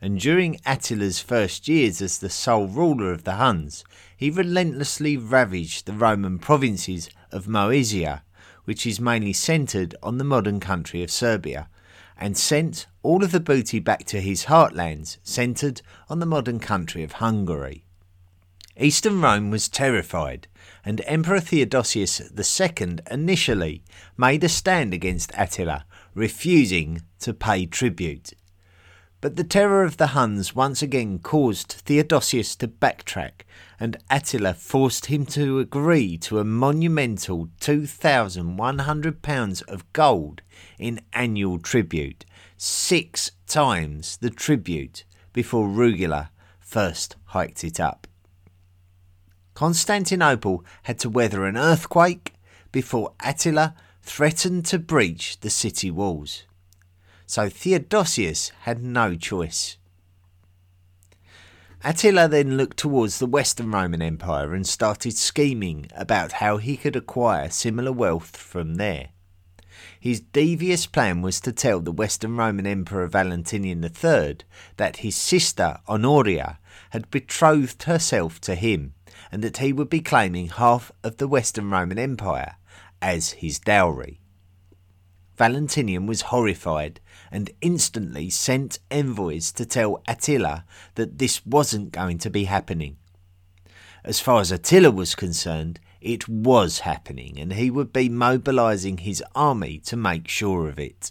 and 0.00 0.18
during 0.18 0.58
Attila's 0.64 1.20
first 1.20 1.68
years 1.68 2.00
as 2.00 2.16
the 2.16 2.30
sole 2.30 2.66
ruler 2.66 3.12
of 3.12 3.24
the 3.24 3.34
Huns, 3.34 3.84
he 4.16 4.30
relentlessly 4.30 5.18
ravaged 5.18 5.84
the 5.84 5.92
Roman 5.92 6.38
provinces 6.38 7.10
of 7.30 7.46
Moesia, 7.46 8.22
which 8.64 8.86
is 8.86 9.00
mainly 9.00 9.34
centred 9.34 9.94
on 10.02 10.16
the 10.16 10.24
modern 10.24 10.60
country 10.60 11.02
of 11.02 11.10
Serbia, 11.10 11.68
and 12.18 12.36
sent 12.36 12.86
all 13.02 13.22
of 13.22 13.32
the 13.32 13.40
booty 13.40 13.78
back 13.78 14.04
to 14.06 14.20
his 14.20 14.44
heartlands, 14.44 15.18
centred 15.22 15.82
on 16.08 16.18
the 16.18 16.26
modern 16.26 16.58
country 16.58 17.02
of 17.02 17.12
Hungary. 17.12 17.84
Eastern 18.78 19.20
Rome 19.20 19.50
was 19.50 19.68
terrified, 19.68 20.48
and 20.84 21.00
Emperor 21.06 21.40
Theodosius 21.40 22.20
II 22.20 22.98
initially 23.10 23.82
made 24.16 24.44
a 24.44 24.48
stand 24.48 24.92
against 24.92 25.32
Attila, 25.34 25.86
refusing 26.14 27.02
to 27.20 27.32
pay 27.32 27.66
tribute. 27.66 28.32
But 29.20 29.36
the 29.36 29.44
terror 29.44 29.82
of 29.82 29.96
the 29.96 30.08
Huns 30.08 30.54
once 30.54 30.82
again 30.82 31.20
caused 31.20 31.72
Theodosius 31.72 32.54
to 32.56 32.68
backtrack, 32.68 33.44
and 33.80 33.96
Attila 34.10 34.52
forced 34.54 35.06
him 35.06 35.24
to 35.26 35.58
agree 35.58 36.18
to 36.18 36.38
a 36.38 36.44
monumental 36.44 37.48
£2,100 37.60 39.68
of 39.68 39.92
gold 39.92 40.42
in 40.78 41.00
annual 41.12 41.58
tribute, 41.58 42.24
six 42.58 43.32
times 43.46 44.18
the 44.18 44.30
tribute 44.30 45.04
before 45.32 45.66
Rugila 45.66 46.28
first 46.60 47.16
hiked 47.26 47.62
it 47.64 47.80
up. 47.80 48.06
Constantinople 49.54 50.62
had 50.82 50.98
to 50.98 51.08
weather 51.08 51.46
an 51.46 51.56
earthquake 51.56 52.34
before 52.70 53.14
Attila 53.24 53.74
threatened 54.02 54.66
to 54.66 54.78
breach 54.78 55.40
the 55.40 55.48
city 55.48 55.90
walls. 55.90 56.42
So 57.26 57.48
Theodosius 57.48 58.52
had 58.62 58.82
no 58.82 59.16
choice. 59.16 59.76
Attila 61.84 62.28
then 62.28 62.56
looked 62.56 62.76
towards 62.78 63.18
the 63.18 63.26
Western 63.26 63.70
Roman 63.70 64.00
Empire 64.00 64.54
and 64.54 64.66
started 64.66 65.16
scheming 65.16 65.88
about 65.94 66.32
how 66.32 66.56
he 66.56 66.76
could 66.76 66.96
acquire 66.96 67.50
similar 67.50 67.92
wealth 67.92 68.36
from 68.36 68.76
there. 68.76 69.08
His 70.00 70.20
devious 70.20 70.86
plan 70.86 71.20
was 71.20 71.40
to 71.40 71.52
tell 71.52 71.80
the 71.80 71.92
Western 71.92 72.36
Roman 72.36 72.66
Emperor 72.66 73.06
Valentinian 73.06 73.84
III 73.84 74.38
that 74.76 74.98
his 74.98 75.16
sister 75.16 75.78
Honoria 75.88 76.58
had 76.90 77.10
betrothed 77.10 77.82
herself 77.84 78.40
to 78.42 78.54
him 78.54 78.94
and 79.32 79.42
that 79.42 79.58
he 79.58 79.72
would 79.72 79.90
be 79.90 80.00
claiming 80.00 80.48
half 80.48 80.92
of 81.02 81.16
the 81.16 81.28
Western 81.28 81.70
Roman 81.70 81.98
Empire 81.98 82.56
as 83.02 83.32
his 83.32 83.58
dowry. 83.58 84.20
Valentinian 85.36 86.06
was 86.06 86.22
horrified 86.22 87.00
and 87.30 87.50
instantly 87.60 88.30
sent 88.30 88.78
envoys 88.90 89.52
to 89.52 89.66
tell 89.66 90.02
Attila 90.06 90.64
that 90.94 91.18
this 91.18 91.44
wasn't 91.44 91.92
going 91.92 92.18
to 92.18 92.30
be 92.30 92.44
happening. 92.44 92.96
As 94.04 94.20
far 94.20 94.40
as 94.40 94.52
Attila 94.52 94.90
was 94.90 95.14
concerned, 95.14 95.80
it 96.00 96.28
was 96.28 96.80
happening 96.80 97.38
and 97.38 97.54
he 97.54 97.70
would 97.70 97.92
be 97.92 98.08
mobilising 98.08 98.98
his 98.98 99.22
army 99.34 99.78
to 99.80 99.96
make 99.96 100.28
sure 100.28 100.68
of 100.68 100.78
it. 100.78 101.10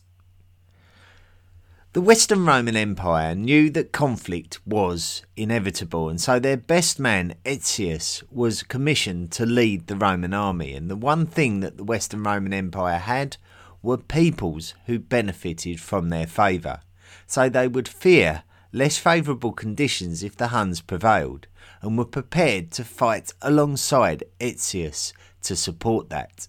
The 1.96 2.02
Western 2.02 2.46
Roman 2.46 2.76
Empire 2.76 3.36
knew 3.36 3.70
that 3.70 3.94
conflict 3.94 4.60
was 4.68 5.22
inevitable, 5.38 6.10
and 6.10 6.20
so 6.20 6.40
their 6.40 6.58
best 6.58 7.00
man, 7.00 7.36
Aetius, 7.46 8.22
was 8.30 8.64
commissioned 8.64 9.32
to 9.32 9.46
lead 9.46 9.88
the 9.88 9.96
Roman 9.96 10.34
army. 10.34 10.74
And 10.74 10.92
the 10.92 10.98
one 10.98 11.26
thing 11.26 11.62
that 11.62 11.78
the 11.78 11.86
Western 11.86 12.22
Roman 12.24 12.52
Empire 12.52 12.98
had 12.98 13.38
were 13.86 13.98
peoples 13.98 14.74
who 14.88 15.00
benefited 15.00 15.80
from 15.80 16.10
their 16.10 16.28
favour, 16.28 16.82
so 17.28 17.48
they 17.48 17.68
would 17.68 17.88
fear 17.88 18.44
less 18.74 18.98
favourable 18.98 19.54
conditions 19.54 20.24
if 20.24 20.36
the 20.36 20.48
Huns 20.48 20.82
prevailed, 20.82 21.48
and 21.82 21.98
were 21.98 22.06
prepared 22.06 22.72
to 22.72 22.84
fight 22.84 23.32
alongside 23.42 24.24
Aetius 24.42 25.14
to 25.44 25.56
support 25.56 26.10
that. 26.10 26.48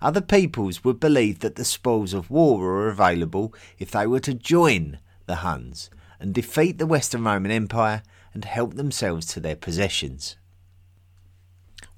Other 0.00 0.20
peoples 0.20 0.84
would 0.84 1.00
believe 1.00 1.40
that 1.40 1.56
the 1.56 1.64
spoils 1.64 2.14
of 2.14 2.30
war 2.30 2.58
were 2.58 2.88
available 2.88 3.52
if 3.78 3.90
they 3.90 4.06
were 4.06 4.20
to 4.20 4.34
join 4.34 5.00
the 5.26 5.36
Huns 5.36 5.90
and 6.20 6.32
defeat 6.32 6.78
the 6.78 6.86
Western 6.86 7.24
Roman 7.24 7.50
Empire 7.50 8.02
and 8.32 8.44
help 8.44 8.74
themselves 8.74 9.26
to 9.26 9.40
their 9.40 9.56
possessions. 9.56 10.36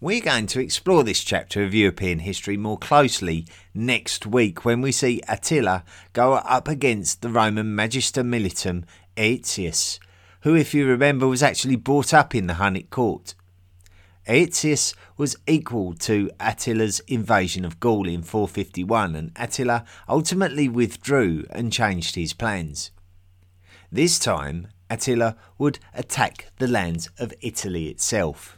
We're 0.00 0.20
going 0.20 0.46
to 0.48 0.60
explore 0.60 1.02
this 1.02 1.24
chapter 1.24 1.64
of 1.64 1.74
European 1.74 2.20
history 2.20 2.56
more 2.56 2.78
closely 2.78 3.48
next 3.74 4.26
week 4.26 4.64
when 4.64 4.80
we 4.80 4.92
see 4.92 5.20
Attila 5.26 5.82
go 6.12 6.34
up 6.34 6.68
against 6.68 7.20
the 7.20 7.28
Roman 7.28 7.74
Magister 7.74 8.22
Militum 8.22 8.84
Aetius, 9.16 9.98
who, 10.42 10.54
if 10.54 10.72
you 10.72 10.86
remember, 10.86 11.26
was 11.26 11.42
actually 11.42 11.74
brought 11.74 12.14
up 12.14 12.32
in 12.32 12.46
the 12.46 12.54
Hunnic 12.54 12.90
court. 12.90 13.34
Aetius 14.28 14.94
was 15.16 15.34
equal 15.48 15.94
to 15.94 16.30
Attila's 16.38 17.00
invasion 17.08 17.64
of 17.64 17.80
Gaul 17.80 18.06
in 18.06 18.22
451, 18.22 19.16
and 19.16 19.32
Attila 19.34 19.84
ultimately 20.08 20.68
withdrew 20.68 21.44
and 21.50 21.72
changed 21.72 22.14
his 22.14 22.32
plans. 22.32 22.92
This 23.90 24.20
time, 24.20 24.68
Attila 24.88 25.34
would 25.58 25.80
attack 25.92 26.52
the 26.58 26.68
lands 26.68 27.10
of 27.18 27.34
Italy 27.40 27.88
itself. 27.88 28.57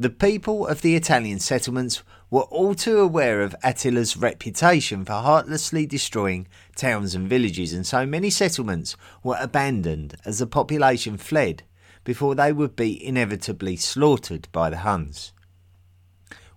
The 0.00 0.10
people 0.10 0.64
of 0.64 0.82
the 0.82 0.94
Italian 0.94 1.40
settlements 1.40 2.04
were 2.30 2.42
all 2.42 2.76
too 2.76 3.00
aware 3.00 3.42
of 3.42 3.56
Attila's 3.64 4.16
reputation 4.16 5.04
for 5.04 5.14
heartlessly 5.14 5.86
destroying 5.86 6.46
towns 6.76 7.16
and 7.16 7.28
villages, 7.28 7.72
and 7.72 7.84
so 7.84 8.06
many 8.06 8.30
settlements 8.30 8.94
were 9.24 9.36
abandoned 9.40 10.14
as 10.24 10.38
the 10.38 10.46
population 10.46 11.16
fled 11.16 11.64
before 12.04 12.36
they 12.36 12.52
would 12.52 12.76
be 12.76 13.04
inevitably 13.04 13.74
slaughtered 13.74 14.46
by 14.52 14.70
the 14.70 14.76
Huns. 14.76 15.32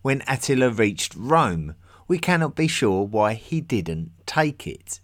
When 0.04 0.22
Attila 0.28 0.70
reached 0.70 1.16
Rome, 1.16 1.74
we 2.08 2.20
cannot 2.20 2.56
be 2.56 2.68
sure 2.68 3.08
why 3.08 3.34
he 3.34 3.60
didn't 3.60 4.12
take 4.28 4.68
it. 4.68 5.00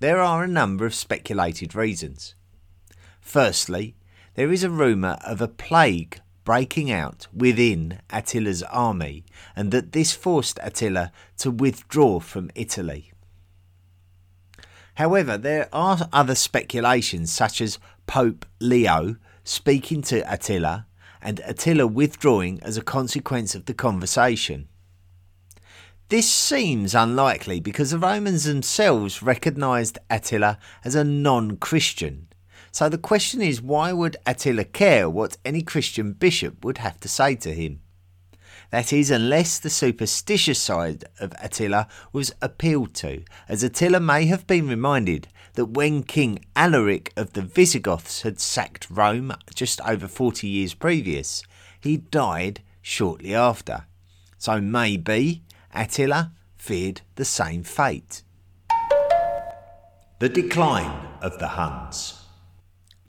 There 0.00 0.20
are 0.20 0.44
a 0.44 0.48
number 0.48 0.84
of 0.84 0.94
speculated 0.94 1.74
reasons. 1.74 2.34
Firstly, 3.22 3.96
there 4.34 4.52
is 4.52 4.62
a 4.62 4.68
rumour 4.68 5.16
of 5.24 5.40
a 5.40 5.48
plague 5.48 6.20
breaking 6.44 6.90
out 6.90 7.26
within 7.32 8.00
Attila's 8.10 8.62
army, 8.64 9.24
and 9.54 9.70
that 9.70 9.92
this 9.92 10.12
forced 10.12 10.58
Attila 10.62 11.12
to 11.38 11.50
withdraw 11.50 12.20
from 12.20 12.50
Italy. 12.54 13.12
However, 14.96 15.38
there 15.38 15.68
are 15.72 16.08
other 16.12 16.34
speculations, 16.34 17.32
such 17.32 17.60
as 17.60 17.78
Pope 18.06 18.44
Leo 18.60 19.16
speaking 19.44 20.02
to 20.02 20.20
Attila, 20.32 20.86
and 21.20 21.40
Attila 21.44 21.86
withdrawing 21.86 22.60
as 22.62 22.76
a 22.76 22.82
consequence 22.82 23.54
of 23.54 23.66
the 23.66 23.74
conversation. 23.74 24.68
This 26.08 26.28
seems 26.28 26.94
unlikely 26.94 27.60
because 27.60 27.92
the 27.92 27.98
Romans 27.98 28.44
themselves 28.44 29.22
recognised 29.22 29.98
Attila 30.10 30.58
as 30.84 30.94
a 30.94 31.04
non 31.04 31.56
Christian. 31.56 32.28
So 32.72 32.88
the 32.88 32.96
question 32.96 33.42
is 33.42 33.60
why 33.60 33.92
would 33.92 34.16
Attila 34.24 34.64
care 34.64 35.08
what 35.08 35.36
any 35.44 35.60
Christian 35.60 36.14
bishop 36.14 36.64
would 36.64 36.78
have 36.78 36.98
to 37.00 37.08
say 37.08 37.34
to 37.36 37.52
him? 37.52 37.80
That 38.70 38.94
is, 38.94 39.10
unless 39.10 39.58
the 39.58 39.68
superstitious 39.68 40.58
side 40.58 41.04
of 41.20 41.34
Attila 41.38 41.86
was 42.14 42.32
appealed 42.40 42.94
to, 42.94 43.22
as 43.46 43.62
Attila 43.62 44.00
may 44.00 44.24
have 44.24 44.46
been 44.46 44.66
reminded 44.66 45.28
that 45.52 45.66
when 45.66 46.02
King 46.02 46.42
Alaric 46.56 47.12
of 47.14 47.34
the 47.34 47.42
Visigoths 47.42 48.22
had 48.22 48.40
sacked 48.40 48.88
Rome 48.88 49.34
just 49.54 49.78
over 49.82 50.08
40 50.08 50.48
years 50.48 50.72
previous, 50.72 51.42
he 51.78 51.98
died 51.98 52.62
shortly 52.80 53.34
after. 53.34 53.84
So 54.38 54.62
maybe 54.62 55.42
Attila 55.74 56.32
feared 56.56 57.02
the 57.16 57.26
same 57.26 57.64
fate. 57.64 58.22
The 60.20 60.30
decline 60.30 61.08
of 61.20 61.38
the 61.38 61.48
Huns. 61.48 62.21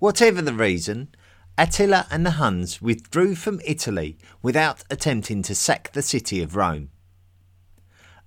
Whatever 0.03 0.41
the 0.41 0.53
reason, 0.53 1.15
Attila 1.57 2.07
and 2.11 2.25
the 2.25 2.31
Huns 2.31 2.81
withdrew 2.81 3.35
from 3.35 3.61
Italy 3.63 4.17
without 4.41 4.83
attempting 4.89 5.41
to 5.43 5.55
sack 5.55 5.93
the 5.93 6.01
city 6.01 6.43
of 6.43 6.57
Rome. 6.57 6.89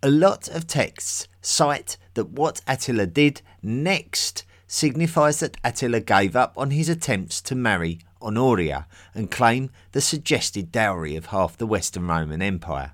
A 0.02 0.08
lot 0.08 0.48
of 0.48 0.66
texts 0.66 1.28
cite 1.42 1.98
that 2.14 2.30
what 2.30 2.62
Attila 2.66 3.04
did 3.04 3.42
next 3.62 4.46
signifies 4.66 5.40
that 5.40 5.58
Attila 5.62 6.00
gave 6.00 6.34
up 6.34 6.54
on 6.56 6.70
his 6.70 6.88
attempts 6.88 7.42
to 7.42 7.54
marry 7.54 8.00
Honoria 8.22 8.86
and 9.12 9.30
claim 9.30 9.68
the 9.92 10.00
suggested 10.00 10.72
dowry 10.72 11.14
of 11.14 11.26
half 11.26 11.58
the 11.58 11.66
Western 11.66 12.06
Roman 12.06 12.40
Empire. 12.40 12.92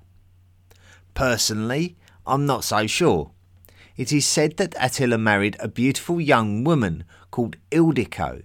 Personally, 1.13 1.95
I'm 2.27 2.45
not 2.45 2.65
so 2.65 2.85
sure. 2.85 3.31
It 3.95 4.11
is 4.11 4.25
said 4.25 4.57
that 4.57 4.75
Attila 4.77 5.19
married 5.19 5.55
a 5.61 5.69
beautiful 5.69 6.19
young 6.19 6.65
woman 6.65 7.05
called 7.31 7.55
Ildiko, 7.71 8.43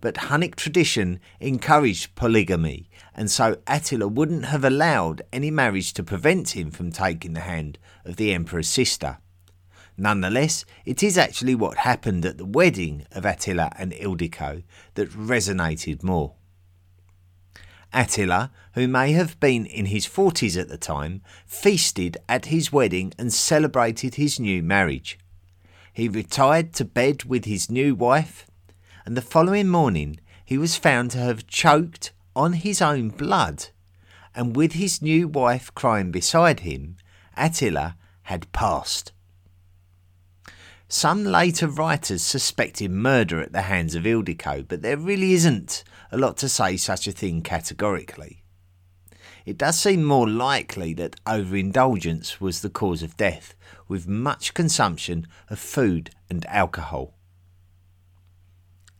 but 0.00 0.14
Hunnic 0.14 0.56
tradition 0.56 1.20
encouraged 1.40 2.14
polygamy, 2.14 2.88
and 3.14 3.30
so 3.30 3.58
Attila 3.66 4.08
wouldn't 4.08 4.46
have 4.46 4.64
allowed 4.64 5.22
any 5.32 5.50
marriage 5.50 5.92
to 5.94 6.02
prevent 6.02 6.56
him 6.56 6.70
from 6.70 6.90
taking 6.90 7.34
the 7.34 7.40
hand 7.40 7.78
of 8.04 8.16
the 8.16 8.32
emperor's 8.32 8.68
sister. 8.68 9.18
Nonetheless, 9.96 10.64
it 10.86 11.02
is 11.02 11.18
actually 11.18 11.54
what 11.54 11.78
happened 11.78 12.24
at 12.24 12.38
the 12.38 12.46
wedding 12.46 13.06
of 13.12 13.26
Attila 13.26 13.70
and 13.78 13.92
Ildiko 13.92 14.62
that 14.94 15.10
resonated 15.10 16.02
more. 16.02 16.34
Attila, 17.92 18.50
who 18.74 18.86
may 18.86 19.12
have 19.12 19.38
been 19.40 19.66
in 19.66 19.86
his 19.86 20.06
40s 20.06 20.58
at 20.58 20.68
the 20.68 20.78
time, 20.78 21.22
feasted 21.44 22.16
at 22.28 22.46
his 22.46 22.72
wedding 22.72 23.12
and 23.18 23.32
celebrated 23.32 24.14
his 24.14 24.38
new 24.38 24.62
marriage. 24.62 25.18
He 25.92 26.08
retired 26.08 26.72
to 26.74 26.84
bed 26.84 27.24
with 27.24 27.44
his 27.44 27.70
new 27.70 27.94
wife, 27.94 28.46
and 29.04 29.16
the 29.16 29.22
following 29.22 29.68
morning 29.68 30.20
he 30.44 30.58
was 30.58 30.76
found 30.76 31.10
to 31.10 31.18
have 31.18 31.46
choked 31.46 32.12
on 32.34 32.54
his 32.54 32.82
own 32.82 33.08
blood, 33.08 33.66
and 34.34 34.56
with 34.56 34.72
his 34.72 35.02
new 35.02 35.28
wife 35.28 35.74
crying 35.74 36.10
beside 36.10 36.60
him, 36.60 36.96
Attila 37.36 37.96
had 38.24 38.50
passed. 38.52 39.12
Some 40.88 41.24
later 41.24 41.68
writers 41.68 42.22
suspected 42.22 42.90
murder 42.90 43.40
at 43.40 43.52
the 43.52 43.62
hands 43.62 43.94
of 43.94 44.02
Ildiko, 44.02 44.66
but 44.66 44.82
there 44.82 44.96
really 44.96 45.34
isn't 45.34 45.84
a 46.10 46.18
lot 46.18 46.36
to 46.38 46.48
say 46.48 46.76
such 46.76 47.06
a 47.06 47.12
thing 47.12 47.42
categorically. 47.42 48.42
It 49.46 49.56
does 49.56 49.78
seem 49.78 50.04
more 50.04 50.28
likely 50.28 50.92
that 50.94 51.16
overindulgence 51.26 52.40
was 52.40 52.60
the 52.60 52.70
cause 52.70 53.02
of 53.02 53.16
death, 53.16 53.54
with 53.86 54.08
much 54.08 54.52
consumption 54.52 55.26
of 55.48 55.58
food 55.58 56.10
and 56.28 56.44
alcohol. 56.46 57.14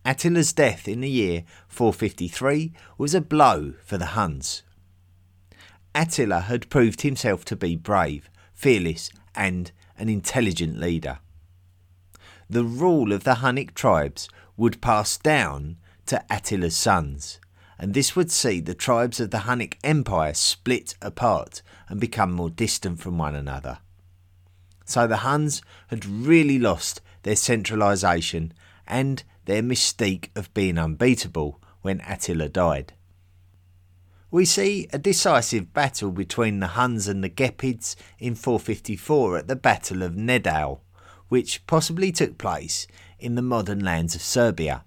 Attila's 0.05 0.53
death 0.53 0.89
in 0.89 1.01
the 1.01 1.11
year 1.11 1.45
453 1.69 2.73
was 2.97 3.15
a 3.15 3.21
blow 3.21 3.75
for 3.85 3.99
the 3.99 4.07
Huns. 4.07 4.63
Attila 5.95 6.41
had 6.43 6.71
proved 6.71 7.03
himself 7.03 7.45
to 7.47 7.57
be 7.57 7.77
brave, 7.77 8.31
fearless, 8.53 9.11
and 9.35 9.73
an 9.99 10.09
intelligent 10.09 10.79
leader 10.79 11.19
the 12.51 12.65
rule 12.65 13.13
of 13.13 13.23
the 13.23 13.37
Hunnic 13.37 13.75
tribes 13.75 14.29
would 14.57 14.81
pass 14.81 15.17
down 15.17 15.77
to 16.07 16.21
Attila's 16.31 16.77
sons, 16.77 17.39
and 17.79 17.95
this 17.95 18.17
would 18.17 18.31
see 18.33 18.59
the 18.59 18.75
tribes 18.75 19.21
of 19.21 19.31
the 19.31 19.39
Hunnic 19.39 19.77
Empire 19.85 20.35
split 20.35 20.97
apart 21.01 21.63
and 21.89 22.01
become 22.01 22.33
more 22.33 22.51
distant 22.51 22.99
from 22.99 23.19
one 23.19 23.37
another. 23.37 23.79
So 24.85 25.07
the 25.07 25.19
Huns 25.19 25.63
had 25.89 26.05
really 26.05 26.59
lost 26.59 27.01
their 27.23 27.37
centralisation 27.37 28.53
and 28.85 29.23
their 29.51 29.63
mystique 29.63 30.29
of 30.37 30.55
being 30.55 30.79
unbeatable 30.79 31.61
when 31.83 32.01
Attila 32.07 32.49
died. 32.49 32.93
We 34.31 34.45
see 34.45 34.87
a 34.93 34.99
decisive 34.99 35.75
battle 35.75 36.13
between 36.13 36.61
the 36.61 36.69
Huns 36.69 37.09
and 37.09 37.25
the 37.25 37.29
Gepids 37.29 37.97
in 38.21 38.37
454 38.37 39.39
at 39.39 39.49
the 39.49 39.57
Battle 39.57 40.05
of 40.05 40.13
Nedao 40.15 40.79
which 41.31 41.67
possibly 41.67 42.13
took 42.13 42.37
place 42.37 42.87
in 43.19 43.37
the 43.37 43.43
modern 43.43 43.81
lands 43.81 44.15
of 44.15 44.21
Serbia. 44.21 44.85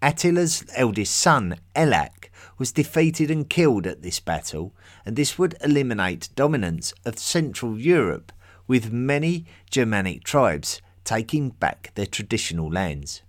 Attila's 0.00 0.64
eldest 0.76 1.14
son, 1.14 1.56
Ellac, 1.74 2.30
was 2.58 2.72
defeated 2.72 3.30
and 3.30 3.48
killed 3.48 3.86
at 3.86 4.02
this 4.02 4.20
battle, 4.20 4.74
and 5.04 5.16
this 5.16 5.38
would 5.38 5.56
eliminate 5.62 6.28
dominance 6.36 6.92
of 7.04 7.18
Central 7.18 7.78
Europe, 7.78 8.32
with 8.66 8.92
many 8.92 9.46
Germanic 9.70 10.24
tribes 10.24 10.80
taking 11.04 11.50
back 11.50 11.90
their 11.94 12.06
traditional 12.06 12.70
lands. 12.70 13.22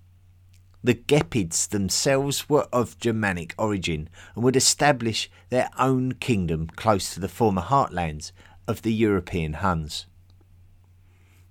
The 0.85 0.93
Gepids 0.93 1.67
themselves 1.67 2.47
were 2.47 2.67
of 2.71 2.99
Germanic 2.99 3.55
origin 3.57 4.07
and 4.35 4.43
would 4.43 4.55
establish 4.55 5.31
their 5.49 5.71
own 5.79 6.11
kingdom 6.11 6.67
close 6.67 7.11
to 7.11 7.19
the 7.19 7.27
former 7.27 7.63
heartlands 7.63 8.31
of 8.67 8.83
the 8.83 8.93
European 8.93 9.53
Huns. 9.53 10.05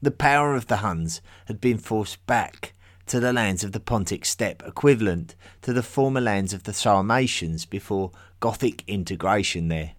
The 0.01 0.13
power 0.13 0.55
of 0.55 0.69
the 0.69 0.77
Huns 0.77 1.21
had 1.47 1.61
been 1.61 1.79
forced 1.79 2.25
back 2.27 2.75
to 3.07 3.19
the 3.19 3.33
lands 3.33 3.65
of 3.65 3.73
the 3.73 3.81
Pontic 3.81 4.25
steppe, 4.25 4.63
equivalent 4.65 5.35
to 5.63 5.73
the 5.73 5.83
former 5.83 6.21
lands 6.21 6.53
of 6.53 6.63
the 6.63 6.73
Sarmatians 6.73 7.67
before 7.67 8.13
Gothic 8.39 8.85
integration 8.87 9.67
there. 9.67 9.95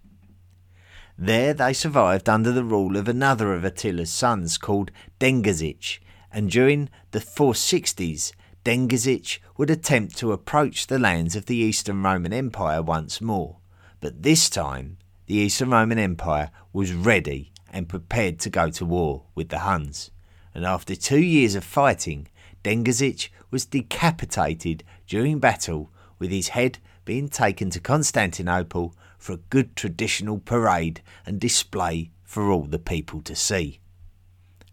There 1.18 1.52
they 1.52 1.74
survived 1.74 2.30
under 2.30 2.52
the 2.52 2.64
rule 2.64 2.96
of 2.96 3.06
another 3.06 3.52
of 3.52 3.66
Attila's 3.66 4.10
sons 4.10 4.56
called 4.56 4.90
Dengizic, 5.20 5.98
and 6.32 6.50
during 6.50 6.88
the 7.10 7.20
460s, 7.20 8.32
Dengizic 8.66 9.38
would 9.56 9.70
attempt 9.70 10.16
to 10.16 10.32
approach 10.32 10.88
the 10.88 10.98
lands 10.98 11.36
of 11.36 11.46
the 11.46 11.54
Eastern 11.54 12.02
Roman 12.02 12.32
Empire 12.32 12.82
once 12.82 13.20
more, 13.20 13.58
but 14.00 14.24
this 14.24 14.50
time 14.50 14.96
the 15.26 15.36
Eastern 15.36 15.70
Roman 15.70 16.00
Empire 16.00 16.50
was 16.72 16.92
ready 16.92 17.52
and 17.70 17.88
prepared 17.88 18.40
to 18.40 18.50
go 18.50 18.68
to 18.70 18.84
war 18.84 19.22
with 19.36 19.50
the 19.50 19.60
Huns. 19.60 20.10
And 20.52 20.66
after 20.66 20.96
two 20.96 21.20
years 21.20 21.54
of 21.54 21.62
fighting, 21.62 22.26
Dengizic 22.64 23.28
was 23.52 23.66
decapitated 23.66 24.82
during 25.06 25.38
battle, 25.38 25.92
with 26.18 26.32
his 26.32 26.48
head 26.48 26.78
being 27.04 27.28
taken 27.28 27.70
to 27.70 27.78
Constantinople 27.78 28.96
for 29.16 29.34
a 29.34 29.48
good 29.48 29.76
traditional 29.76 30.40
parade 30.40 31.02
and 31.24 31.38
display 31.38 32.10
for 32.24 32.50
all 32.50 32.64
the 32.64 32.80
people 32.80 33.22
to 33.22 33.36
see. 33.36 33.78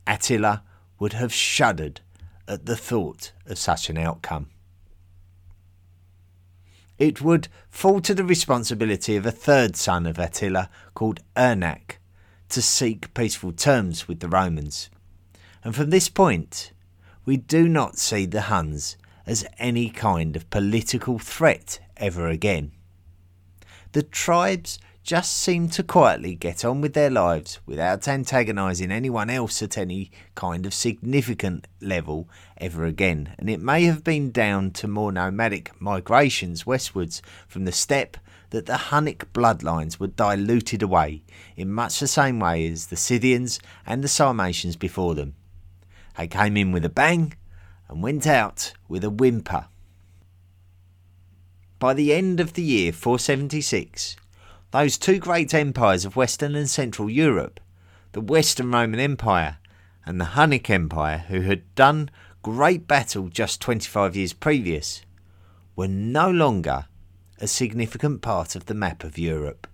Attila 0.07 0.63
would 0.97 1.13
have 1.13 1.31
shuddered 1.31 2.01
at 2.47 2.65
the 2.65 2.75
thought 2.75 3.31
of 3.45 3.57
such 3.57 3.89
an 3.89 3.97
outcome. 3.97 4.47
It 6.97 7.21
would 7.21 7.47
fall 7.69 8.01
to 8.01 8.13
the 8.13 8.23
responsibility 8.23 9.15
of 9.15 9.25
a 9.25 9.31
third 9.31 9.75
son 9.75 10.05
of 10.05 10.19
Attila 10.19 10.69
called 10.93 11.21
Ernak 11.35 11.97
to 12.49 12.61
seek 12.61 13.13
peaceful 13.13 13.51
terms 13.51 14.07
with 14.07 14.19
the 14.19 14.29
Romans. 14.29 14.89
And 15.63 15.75
from 15.75 15.89
this 15.89 16.07
point, 16.07 16.71
we 17.25 17.37
do 17.37 17.67
not 17.67 17.97
see 17.97 18.25
the 18.25 18.41
Huns 18.41 18.95
as 19.25 19.45
any 19.57 19.89
kind 19.89 20.35
of 20.35 20.49
political 20.49 21.17
threat 21.17 21.79
ever 21.97 22.27
again. 22.27 22.71
The 23.93 24.03
tribes 24.03 24.79
just 25.03 25.37
seem 25.37 25.67
to 25.67 25.83
quietly 25.83 26.33
get 26.33 26.63
on 26.63 26.79
with 26.79 26.93
their 26.93 27.09
lives 27.09 27.59
without 27.65 28.07
antagonising 28.07 28.89
anyone 28.89 29.29
else 29.29 29.61
at 29.61 29.77
any 29.77 30.09
kind 30.33 30.65
of 30.65 30.73
significant 30.73 31.67
level 31.81 32.29
ever 32.57 32.85
again, 32.85 33.35
and 33.37 33.49
it 33.49 33.59
may 33.59 33.83
have 33.83 34.03
been 34.03 34.31
down 34.31 34.71
to 34.71 34.87
more 34.87 35.11
nomadic 35.11 35.69
migrations 35.81 36.65
westwards 36.65 37.21
from 37.49 37.65
the 37.65 37.71
steppe 37.73 38.15
that 38.51 38.65
the 38.65 38.73
Hunnic 38.73 39.25
bloodlines 39.33 39.99
were 39.99 40.07
diluted 40.07 40.81
away 40.81 41.23
in 41.57 41.69
much 41.69 41.99
the 41.99 42.07
same 42.07 42.39
way 42.39 42.65
as 42.67 42.87
the 42.87 42.95
Scythians 42.95 43.59
and 43.85 44.03
the 44.03 44.07
Sarmatians 44.07 44.77
before 44.77 45.15
them. 45.15 45.35
They 46.17 46.27
came 46.27 46.55
in 46.55 46.71
with 46.71 46.85
a 46.85 46.89
bang 46.89 47.33
and 47.89 48.01
went 48.01 48.25
out 48.25 48.73
with 48.87 49.03
a 49.03 49.09
whimper. 49.09 49.65
By 51.79 51.93
the 51.93 52.13
end 52.13 52.39
of 52.39 52.53
the 52.53 52.61
year 52.61 52.93
476, 52.93 54.15
those 54.73 54.97
two 54.97 55.19
great 55.19 55.53
empires 55.53 56.03
of 56.03 56.15
Western 56.15 56.55
and 56.55 56.67
Central 56.67 57.07
Europe, 57.07 57.59
the 58.13 58.19
Western 58.19 58.71
Roman 58.71 58.99
Empire 58.99 59.57
and 60.03 60.19
the 60.19 60.25
Hunnic 60.33 60.67
Empire, 60.67 61.25
who 61.27 61.41
had 61.41 61.75
done 61.75 62.09
great 62.41 62.87
battle 62.87 63.29
just 63.29 63.61
25 63.61 64.15
years 64.15 64.33
previous, 64.33 65.03
were 65.75 65.87
no 65.87 66.27
longer 66.31 66.87
a 67.39 67.45
significant 67.45 68.23
part 68.23 68.55
of 68.55 68.65
the 68.65 68.73
map 68.73 69.03
of 69.03 69.19
Europe. 69.19 69.67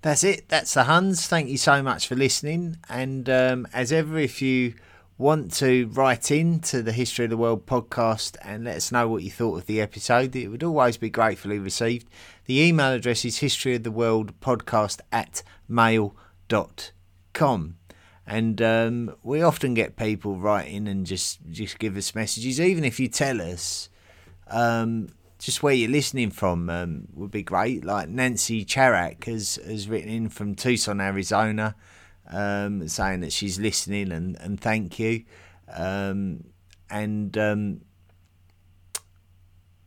That's 0.00 0.24
it. 0.24 0.48
That's 0.48 0.74
the 0.74 0.82
Huns. 0.82 1.28
Thank 1.28 1.48
you 1.48 1.56
so 1.56 1.84
much 1.84 2.08
for 2.08 2.16
listening. 2.16 2.78
And 2.88 3.30
um, 3.30 3.68
as 3.72 3.92
ever, 3.92 4.18
if 4.18 4.42
you 4.42 4.74
want 5.22 5.54
to 5.54 5.86
write 5.92 6.32
in 6.32 6.58
to 6.58 6.82
the 6.82 6.90
History 6.90 7.26
of 7.26 7.30
the 7.30 7.36
World 7.36 7.64
podcast 7.64 8.36
and 8.42 8.64
let 8.64 8.76
us 8.76 8.90
know 8.90 9.06
what 9.06 9.22
you 9.22 9.30
thought 9.30 9.56
of 9.56 9.66
the 9.66 9.80
episode, 9.80 10.34
it 10.34 10.48
would 10.48 10.64
always 10.64 10.96
be 10.96 11.10
gratefully 11.10 11.60
received. 11.60 12.08
The 12.46 12.60
email 12.60 12.92
address 12.92 13.24
is 13.24 13.38
historyoftheworldpodcast 13.38 14.98
at 15.12 15.44
mail.com 15.68 16.16
and 18.26 18.62
um, 18.62 19.14
we 19.22 19.42
often 19.42 19.74
get 19.74 19.94
people 19.94 20.38
writing 20.38 20.88
and 20.88 21.06
just 21.06 21.38
just 21.52 21.78
give 21.78 21.96
us 21.96 22.16
messages. 22.16 22.60
Even 22.60 22.82
if 22.82 22.98
you 22.98 23.06
tell 23.06 23.40
us 23.40 23.88
um, 24.48 25.08
just 25.38 25.62
where 25.62 25.72
you're 25.72 25.88
listening 25.88 26.32
from 26.32 26.68
um, 26.68 27.06
would 27.14 27.30
be 27.30 27.44
great. 27.44 27.84
Like 27.84 28.08
nancy 28.08 28.64
charak 28.64 29.22
has, 29.26 29.54
has 29.64 29.88
written 29.88 30.10
in 30.10 30.28
from 30.30 30.56
tucson 30.56 31.00
arizona 31.00 31.76
um, 32.32 32.86
saying 32.88 33.20
that 33.20 33.32
she's 33.32 33.58
listening 33.58 34.10
and, 34.12 34.36
and 34.40 34.60
thank 34.60 34.98
you 34.98 35.24
um, 35.74 36.44
and 36.90 37.36
um, 37.38 37.80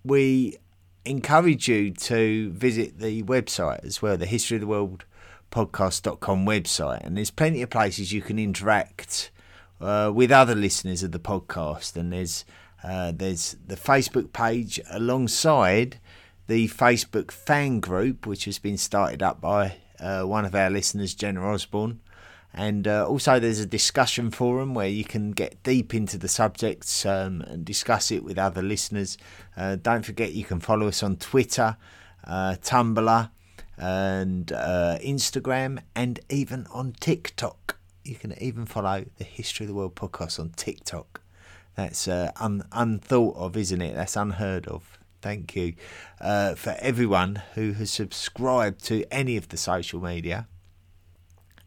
we 0.04 0.58
encourage 1.06 1.68
you 1.68 1.92
to 1.92 2.52
visit 2.52 3.00
the 3.00 3.24
website 3.24 3.84
as 3.86 4.02
well 4.02 4.18
the 4.18 4.26
history 4.26 4.56
of 4.56 4.62
the 4.62 4.68
world 4.68 5.06
podcast.com 5.56 6.46
website, 6.46 7.02
and 7.06 7.16
there's 7.16 7.32
plenty 7.32 7.62
of 7.62 7.70
places 7.70 8.12
you 8.12 8.22
can 8.22 8.38
interact 8.38 9.32
uh, 9.80 10.12
with 10.14 10.30
other 10.30 10.54
listeners 10.54 11.02
of 11.02 11.14
the 11.14 11.20
podcast. 11.20 11.96
And 11.96 12.12
there's 12.12 12.44
uh, 12.84 13.14
there's 13.16 13.56
the 13.66 13.78
Facebook 13.78 14.34
page 14.34 14.82
alongside 14.92 16.00
the 16.48 16.68
Facebook 16.68 17.32
fan 17.32 17.80
group, 17.80 18.28
which 18.28 18.46
has 18.46 18.60
been 18.60 18.78
started 18.78 19.24
up 19.24 19.40
by 19.40 19.78
uh, 20.00 20.24
one 20.24 20.44
of 20.44 20.54
our 20.54 20.70
listeners, 20.70 21.16
Jenna 21.16 21.42
Osborne. 21.42 22.02
And 22.58 22.88
uh, 22.88 23.06
also, 23.06 23.38
there's 23.38 23.60
a 23.60 23.66
discussion 23.66 24.32
forum 24.32 24.74
where 24.74 24.88
you 24.88 25.04
can 25.04 25.32
get 25.32 25.62
deep 25.64 25.94
into 25.94 26.18
the 26.18 26.30
subjects 26.30 27.06
um, 27.06 27.42
and 27.42 27.66
discuss 27.66 28.12
it 28.12 28.24
with 28.24 28.40
other 28.40 28.62
listeners. 28.62 29.18
Uh, 29.58 29.76
don't 29.76 30.06
forget, 30.06 30.32
you 30.32 30.46
can 30.46 30.62
follow 30.62 30.88
us 30.88 31.04
on 31.04 31.18
Twitter, 31.18 31.76
uh, 32.24 32.56
Tumblr, 32.62 33.30
and 33.78 34.54
uh, 34.54 34.98
Instagram, 35.04 35.80
and 35.96 36.22
even 36.30 36.66
on 36.72 36.94
TikTok. 36.94 37.78
You 38.06 38.16
can 38.16 38.42
even 38.42 38.66
follow 38.66 39.04
the 39.18 39.26
History 39.26 39.66
of 39.66 39.68
the 39.68 39.76
World 39.76 39.96
podcast 39.96 40.40
on 40.40 40.52
TikTok. 40.52 41.20
That's 41.76 42.08
uh, 42.08 42.32
un- 42.40 42.64
unthought 42.72 43.36
of, 43.36 43.58
isn't 43.58 43.82
it? 43.82 43.96
That's 43.96 44.16
unheard 44.16 44.66
of. 44.68 44.98
Thank 45.22 45.58
you 45.58 45.74
uh, 46.22 46.56
for 46.56 46.78
everyone 46.80 47.42
who 47.56 47.74
has 47.74 47.92
subscribed 47.92 48.82
to 48.86 49.04
any 49.12 49.36
of 49.36 49.50
the 49.50 49.58
social 49.58 50.00
media. 50.02 50.48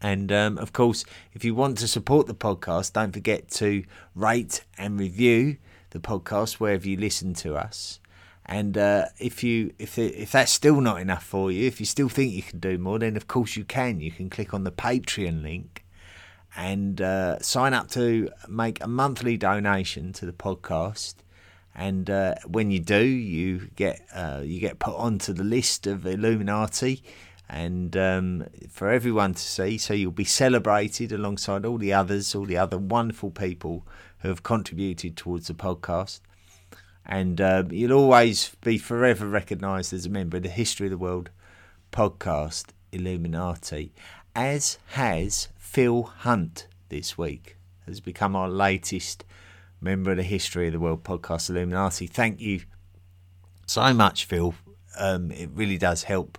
And 0.00 0.30
um, 0.30 0.58
of 0.58 0.72
course, 0.72 1.04
if 1.32 1.44
you 1.44 1.54
want 1.54 1.78
to 1.78 1.88
support 1.88 2.26
the 2.26 2.34
podcast, 2.34 2.92
don't 2.92 3.12
forget 3.12 3.50
to 3.52 3.84
rate 4.14 4.64
and 4.76 4.98
review 4.98 5.56
the 5.90 5.98
podcast 5.98 6.54
wherever 6.54 6.88
you 6.88 6.96
listen 6.96 7.34
to 7.34 7.56
us. 7.56 8.00
And 8.46 8.78
uh, 8.78 9.06
if 9.18 9.44
you 9.44 9.74
if 9.78 9.98
if 9.98 10.32
that's 10.32 10.52
still 10.52 10.80
not 10.80 11.00
enough 11.00 11.22
for 11.24 11.52
you, 11.52 11.66
if 11.66 11.80
you 11.80 11.86
still 11.86 12.08
think 12.08 12.32
you 12.32 12.42
can 12.42 12.60
do 12.60 12.78
more, 12.78 12.98
then 12.98 13.16
of 13.16 13.28
course 13.28 13.56
you 13.56 13.64
can. 13.64 14.00
You 14.00 14.10
can 14.10 14.30
click 14.30 14.54
on 14.54 14.64
the 14.64 14.72
Patreon 14.72 15.42
link 15.42 15.84
and 16.56 17.00
uh, 17.00 17.38
sign 17.40 17.74
up 17.74 17.88
to 17.90 18.30
make 18.48 18.82
a 18.82 18.88
monthly 18.88 19.36
donation 19.36 20.12
to 20.14 20.26
the 20.26 20.32
podcast. 20.32 21.16
And 21.74 22.08
uh, 22.08 22.36
when 22.46 22.70
you 22.70 22.80
do, 22.80 23.04
you 23.04 23.68
get 23.76 24.00
uh, 24.14 24.40
you 24.42 24.60
get 24.60 24.78
put 24.78 24.94
onto 24.96 25.34
the 25.34 25.44
list 25.44 25.86
of 25.86 26.06
Illuminati 26.06 27.02
and 27.48 27.96
um, 27.96 28.46
for 28.68 28.90
everyone 28.90 29.34
to 29.34 29.40
see. 29.40 29.78
So 29.78 29.94
you'll 29.94 30.12
be 30.12 30.24
celebrated 30.24 31.12
alongside 31.12 31.64
all 31.64 31.78
the 31.78 31.92
others, 31.92 32.34
all 32.34 32.44
the 32.44 32.58
other 32.58 32.78
wonderful 32.78 33.30
people 33.30 33.86
who 34.18 34.28
have 34.28 34.42
contributed 34.42 35.16
towards 35.16 35.48
the 35.48 35.54
podcast. 35.54 36.20
And 37.06 37.40
uh, 37.40 37.64
you'll 37.70 37.98
always 37.98 38.54
be 38.62 38.76
forever 38.76 39.26
recognised 39.26 39.94
as 39.94 40.04
a 40.04 40.10
member 40.10 40.36
of 40.36 40.42
the 40.42 40.50
History 40.50 40.88
of 40.88 40.90
the 40.90 40.98
World 40.98 41.30
podcast 41.90 42.66
Illuminati, 42.92 43.92
as 44.34 44.78
has 44.88 45.48
Phil 45.56 46.02
Hunt 46.02 46.66
this 46.90 47.16
week, 47.16 47.56
has 47.86 48.00
become 48.00 48.36
our 48.36 48.50
latest 48.50 49.24
member 49.80 50.10
of 50.10 50.18
the 50.18 50.22
History 50.22 50.66
of 50.66 50.74
the 50.74 50.80
World 50.80 51.02
podcast 51.02 51.48
Illuminati. 51.48 52.06
Thank 52.06 52.40
you 52.40 52.60
so 53.66 53.94
much, 53.94 54.26
Phil. 54.26 54.54
Um, 54.98 55.30
it 55.30 55.48
really 55.54 55.78
does 55.78 56.02
help 56.02 56.36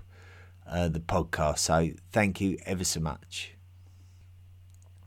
uh, 0.69 0.87
the 0.87 0.99
podcast. 0.99 1.59
So 1.59 1.89
thank 2.11 2.39
you 2.39 2.57
ever 2.65 2.83
so 2.83 2.99
much. 2.99 3.53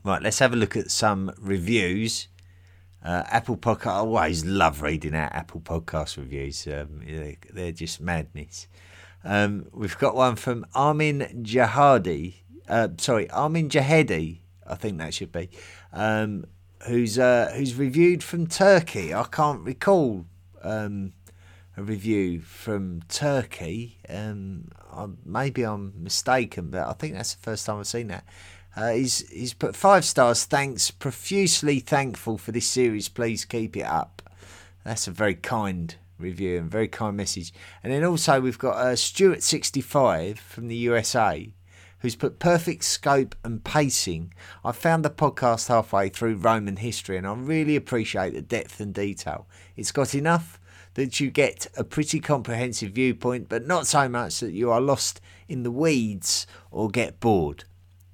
Right, 0.05 0.21
let's 0.21 0.41
have 0.41 0.53
a 0.53 0.57
look 0.57 0.77
at 0.77 0.91
some 0.91 1.33
reviews. 1.39 2.29
Uh, 3.05 3.23
Apple 3.27 3.57
Podcast. 3.57 3.87
I 3.87 3.99
always 3.99 4.45
love 4.45 4.83
reading 4.83 5.15
out 5.15 5.33
Apple 5.33 5.61
Podcast 5.61 6.17
reviews. 6.17 6.67
Um, 6.67 7.03
they're 7.53 7.73
just 7.73 8.01
madness. 8.01 8.69
Um, 9.25 9.67
we've 9.73 9.99
got 9.99 10.15
one 10.15 10.37
from 10.37 10.67
Armin 10.75 11.45
Jahadi. 11.45 12.35
Uh, 12.69 12.89
sorry, 12.99 13.31
Armin 13.31 13.69
Jahedi. 13.69 14.39
I 14.67 14.75
think 14.75 14.99
that 14.99 15.15
should 15.15 15.33
be. 15.33 15.51
Um, 15.93 16.47
who's 16.87 17.19
uh, 17.19 17.53
who's 17.57 17.75
reviewed 17.75 18.23
from 18.23 18.47
Turkey. 18.47 19.15
I 19.15 19.25
can't 19.25 19.61
recall 19.61 20.27
um, 20.63 21.13
a 21.77 21.83
review 21.83 22.41
from 22.41 23.03
Turkey. 23.09 23.99
Um, 24.09 24.68
I, 24.93 25.07
maybe 25.25 25.62
I'm 25.62 25.93
mistaken, 26.03 26.70
but 26.70 26.87
I 26.87 26.93
think 26.93 27.14
that's 27.14 27.35
the 27.35 27.43
first 27.43 27.66
time 27.66 27.79
I've 27.79 27.87
seen 27.87 28.09
that. 28.09 28.25
Uh, 28.75 28.93
he's 28.93 29.29
he's 29.29 29.55
put 29.55 29.77
five 29.77 30.05
stars. 30.05 30.45
Thanks, 30.45 30.91
profusely 30.91 31.81
thankful 31.81 32.39
for 32.39 32.53
this 32.53 32.66
series. 32.66 33.09
Please 33.09 33.45
keep 33.45 33.77
it 33.77 33.85
up. 33.85 34.23
That's 34.85 35.07
a 35.07 35.11
very 35.11 35.35
kind 35.35 35.95
review 36.18 36.59
and 36.59 36.70
very 36.70 36.89
kind 36.89 37.16
message. 37.16 37.53
And 37.83 37.93
then 37.93 38.05
also 38.05 38.41
we've 38.41 38.59
got 38.59 38.77
uh, 38.77 38.97
Stuart 38.97 39.43
sixty 39.43 39.83
five 39.83 40.39
from 40.39 40.68
the 40.68 40.77
USA, 40.77 41.53
who's 41.99 42.16
put 42.16 42.39
perfect 42.39 42.85
scope 42.85 43.35
and 43.45 43.62
pacing. 43.62 44.33
I 44.64 44.73
found 44.73 45.05
the 45.05 45.11
podcast 45.11 45.68
halfway 45.68 46.09
through 46.09 46.37
Roman 46.37 46.77
history, 46.77 47.18
and 47.18 47.27
I 47.27 47.35
really 47.35 47.77
appreciate 47.77 48.33
the 48.33 48.43
depth 48.43 48.81
and 48.81 48.95
detail. 48.95 49.47
It's 49.77 49.93
got 49.93 50.14
enough 50.14 50.59
that 50.95 51.20
you 51.20 51.30
get 51.30 51.66
a 51.76 51.84
pretty 51.84 52.20
comprehensive 52.20 52.93
viewpoint, 52.93 53.49
but 53.49 53.66
not 53.66 53.86
so 53.86 54.09
much 54.09 54.40
that 54.40 54.53
you 54.53 54.70
are 54.70 54.80
lost 54.80 55.20
in 55.49 55.62
the 55.62 55.70
weeds 55.70 56.47
or 56.70 56.88
get 56.88 57.20
bored. 57.20 57.64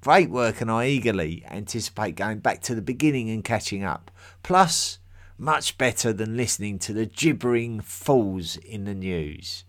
Great 0.01 0.29
work, 0.29 0.61
and 0.61 0.71
I 0.71 0.87
eagerly 0.87 1.43
anticipate 1.49 2.15
going 2.15 2.39
back 2.39 2.61
to 2.61 2.75
the 2.75 2.81
beginning 2.81 3.29
and 3.29 3.43
catching 3.43 3.83
up. 3.83 4.11
Plus, 4.43 4.99
much 5.37 5.77
better 5.77 6.13
than 6.13 6.37
listening 6.37 6.79
to 6.79 6.93
the 6.93 7.05
gibbering 7.05 7.81
fools 7.81 8.57
in 8.57 8.85
the 8.85 8.93
news. 8.93 9.65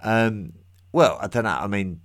Um, 0.00 0.54
well, 0.90 1.18
I 1.20 1.28
don't 1.28 1.44
know. 1.44 1.50
I 1.50 1.68
mean, 1.68 2.00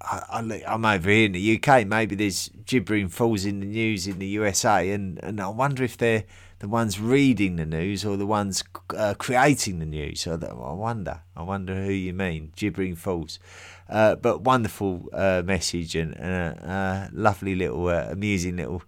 I, 0.00 0.62
am 0.66 0.84
over 0.84 1.10
here 1.10 1.26
in 1.26 1.32
the 1.32 1.58
UK. 1.58 1.86
Maybe 1.86 2.14
there's 2.14 2.50
gibbering 2.66 3.08
fools 3.08 3.44
in 3.44 3.60
the 3.60 3.66
news 3.66 4.06
in 4.06 4.18
the 4.18 4.26
USA, 4.26 4.90
and, 4.90 5.18
and 5.22 5.40
I 5.40 5.48
wonder 5.48 5.84
if 5.84 5.96
they're 5.96 6.24
the 6.64 6.68
ones 6.70 6.98
reading 6.98 7.56
the 7.56 7.66
news 7.66 8.06
or 8.06 8.16
the 8.16 8.24
ones 8.24 8.64
uh, 8.96 9.12
creating 9.18 9.80
the 9.80 9.84
news. 9.84 10.22
So 10.22 10.32
I 10.32 10.72
wonder, 10.72 11.20
I 11.36 11.42
wonder 11.42 11.74
who 11.84 11.92
you 11.92 12.14
mean, 12.14 12.52
gibbering 12.56 12.96
fools. 12.96 13.38
Uh, 13.86 14.14
but 14.14 14.40
wonderful 14.40 15.10
uh, 15.12 15.42
message 15.44 15.94
and 15.94 16.14
a 16.14 17.10
lovely 17.12 17.54
little, 17.54 17.88
uh, 17.88 18.06
amusing 18.08 18.56
little 18.56 18.82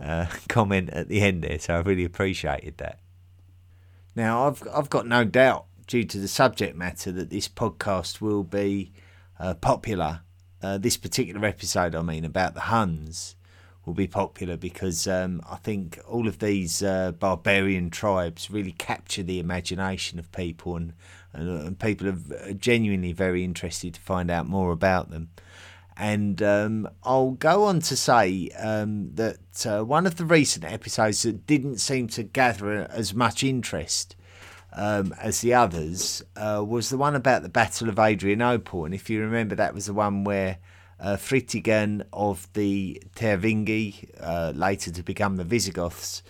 uh, 0.00 0.26
comment 0.48 0.90
at 0.90 1.06
the 1.06 1.20
end 1.20 1.44
there. 1.44 1.60
So 1.60 1.76
I 1.76 1.78
really 1.82 2.04
appreciated 2.04 2.78
that. 2.78 2.98
Now 4.16 4.48
I've 4.48 4.66
I've 4.74 4.90
got 4.90 5.06
no 5.06 5.22
doubt, 5.22 5.66
due 5.86 6.02
to 6.02 6.18
the 6.18 6.26
subject 6.26 6.76
matter, 6.76 7.12
that 7.12 7.30
this 7.30 7.46
podcast 7.46 8.20
will 8.20 8.42
be 8.42 8.90
uh, 9.38 9.54
popular. 9.54 10.22
this 10.60 10.96
particular 10.96 11.46
episode, 11.46 11.94
I 11.94 12.02
mean, 12.02 12.24
about 12.24 12.54
the 12.54 12.62
Huns 12.62 13.36
will 13.90 13.94
be 13.94 14.06
popular 14.06 14.56
because 14.56 15.08
um, 15.08 15.42
I 15.50 15.56
think 15.56 15.98
all 16.06 16.28
of 16.28 16.38
these 16.38 16.80
uh, 16.80 17.10
barbarian 17.10 17.90
tribes 17.90 18.48
really 18.48 18.70
capture 18.70 19.24
the 19.24 19.40
imagination 19.40 20.20
of 20.20 20.30
people, 20.30 20.76
and, 20.76 20.92
and, 21.32 21.48
and, 21.66 21.78
people 21.78 22.08
are 22.08 22.52
genuinely 22.52 23.12
very 23.12 23.42
interested 23.42 23.94
to 23.94 24.00
find 24.00 24.30
out 24.30 24.46
more 24.46 24.70
about 24.70 25.10
them. 25.10 25.30
And 25.96 26.40
um, 26.40 26.88
I'll 27.02 27.32
go 27.32 27.64
on 27.64 27.80
to 27.80 27.96
say 27.96 28.48
um, 28.56 29.10
that 29.14 29.66
uh, 29.66 29.84
one 29.84 30.06
of 30.06 30.16
the 30.16 30.24
recent 30.24 30.64
episodes 30.64 31.24
that 31.24 31.44
didn't 31.48 31.78
seem 31.78 32.06
to 32.08 32.22
gather 32.22 32.86
as 32.92 33.12
much 33.12 33.42
interest 33.42 34.14
um, 34.72 35.12
as 35.20 35.40
the 35.40 35.52
others 35.52 36.22
uh, 36.36 36.64
was 36.64 36.90
the 36.90 36.96
one 36.96 37.16
about 37.16 37.42
the 37.42 37.48
Battle 37.48 37.88
of 37.88 37.98
Adrianople. 37.98 38.84
And 38.84 38.94
if 38.94 39.10
you 39.10 39.20
remember, 39.20 39.56
that 39.56 39.74
was 39.74 39.86
the 39.86 39.94
one 39.94 40.22
where 40.22 40.58
uh, 41.00 41.16
Fritigern 41.16 42.04
of 42.12 42.48
the 42.52 43.02
Tervingi, 43.16 44.10
uh, 44.20 44.52
later 44.54 44.90
to 44.90 45.02
become 45.02 45.36
the 45.36 45.44
Visigoths, 45.44 46.22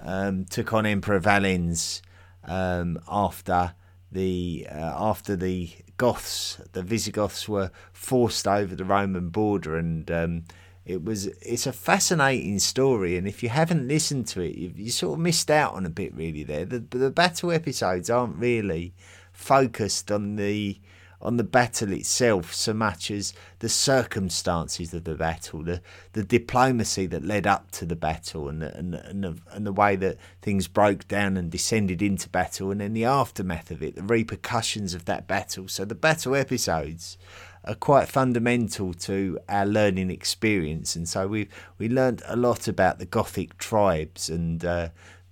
um, 0.00 0.44
took 0.44 0.72
on 0.72 0.86
Emperor 0.86 1.18
Valens 1.18 2.02
um, 2.44 2.98
after 3.08 3.74
the 4.12 4.66
uh, 4.70 4.94
after 4.96 5.36
the 5.36 5.70
Goths, 5.96 6.60
the 6.72 6.82
Visigoths 6.82 7.48
were 7.48 7.70
forced 7.92 8.46
over 8.46 8.74
the 8.76 8.84
Roman 8.84 9.30
border, 9.30 9.76
and 9.76 10.08
um, 10.10 10.44
it 10.86 11.04
was 11.04 11.26
it's 11.26 11.66
a 11.66 11.72
fascinating 11.72 12.58
story. 12.60 13.16
And 13.16 13.26
if 13.26 13.42
you 13.42 13.48
haven't 13.48 13.88
listened 13.88 14.28
to 14.28 14.40
it, 14.40 14.54
you, 14.54 14.90
sort 14.90 15.14
of 15.14 15.18
missed 15.18 15.50
out 15.50 15.74
on 15.74 15.84
a 15.84 15.90
bit 15.90 16.14
really. 16.14 16.44
There, 16.44 16.64
the 16.64 16.78
the 16.78 17.10
battle 17.10 17.50
episodes 17.50 18.08
aren't 18.08 18.36
really 18.36 18.94
focused 19.32 20.10
on 20.12 20.36
the 20.36 20.78
on 21.20 21.36
the 21.36 21.44
battle 21.44 21.92
itself 21.92 22.54
so 22.54 22.72
much 22.72 23.10
as 23.10 23.34
the 23.58 23.68
circumstances 23.68 24.94
of 24.94 25.04
the 25.04 25.16
battle, 25.16 25.62
the, 25.62 25.82
the 26.12 26.22
diplomacy 26.22 27.06
that 27.06 27.24
led 27.24 27.46
up 27.46 27.70
to 27.72 27.84
the 27.84 27.96
battle, 27.96 28.48
and 28.48 28.62
the, 28.62 28.76
and, 28.76 28.94
the, 28.94 29.06
and, 29.06 29.24
the, 29.24 29.36
and 29.50 29.66
the 29.66 29.72
way 29.72 29.96
that 29.96 30.16
things 30.42 30.68
broke 30.68 31.08
down 31.08 31.36
and 31.36 31.50
descended 31.50 32.00
into 32.00 32.28
battle, 32.28 32.70
and 32.70 32.80
then 32.80 32.94
the 32.94 33.04
aftermath 33.04 33.70
of 33.70 33.82
it, 33.82 33.96
the 33.96 34.02
repercussions 34.02 34.94
of 34.94 35.06
that 35.06 35.26
battle. 35.26 35.66
So 35.66 35.84
the 35.84 35.94
battle 35.96 36.36
episodes 36.36 37.18
are 37.64 37.74
quite 37.74 38.08
fundamental 38.08 38.94
to 38.94 39.38
our 39.48 39.66
learning 39.66 40.10
experience, 40.10 40.94
and 40.94 41.08
so 41.08 41.26
we 41.26 41.48
we 41.78 41.88
learned 41.88 42.22
a 42.26 42.36
lot 42.36 42.68
about 42.68 43.00
the 43.00 43.06
Gothic 43.06 43.58
tribes 43.58 44.30
and 44.30 44.64
uh, 44.64 44.90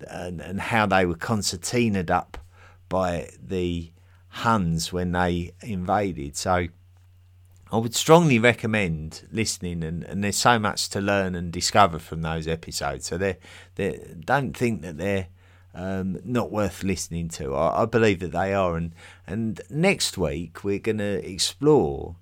and, 0.09 0.41
and 0.41 0.61
how 0.61 0.87
they 0.87 1.07
were 1.07 1.15
concertinaed 1.15 2.11
up 2.11 2.39
by 2.89 3.31
the 3.41 3.91
Huns 4.37 4.93
when 4.93 5.13
they 5.13 5.53
invaded. 5.63 6.37
So 6.37 6.69
I 7.73 7.79
would 7.79 7.95
strongly 7.95 8.39
recommend 8.39 9.27
listening, 9.33 9.83
and, 9.83 10.05
and 10.05 10.23
there's 10.23 10.37
so 10.37 10.59
much 10.59 10.89
to 10.91 11.01
learn 11.01 11.35
and 11.35 11.53
discover 11.53 11.99
from 11.99 12.23
those 12.23 12.47
episodes. 12.47 13.07
So 13.07 13.19
they 13.19 13.39
they 13.75 14.01
don't 14.25 14.57
think 14.57 14.83
that 14.83 14.99
they're 14.99 15.29
um, 15.75 16.19
not 16.25 16.51
worth 16.53 16.85
listening 16.85 17.29
to. 17.31 17.55
I, 17.55 17.83
I, 17.83 17.85
believe 17.87 18.21
that 18.21 18.33
they 18.33 18.55
are, 18.55 18.77
and 18.77 18.95
and 19.27 19.61
next 19.69 20.17
week 20.17 20.63
we're 20.65 20.79
going 20.79 20.99
to 20.99 21.29
explore 21.29 22.17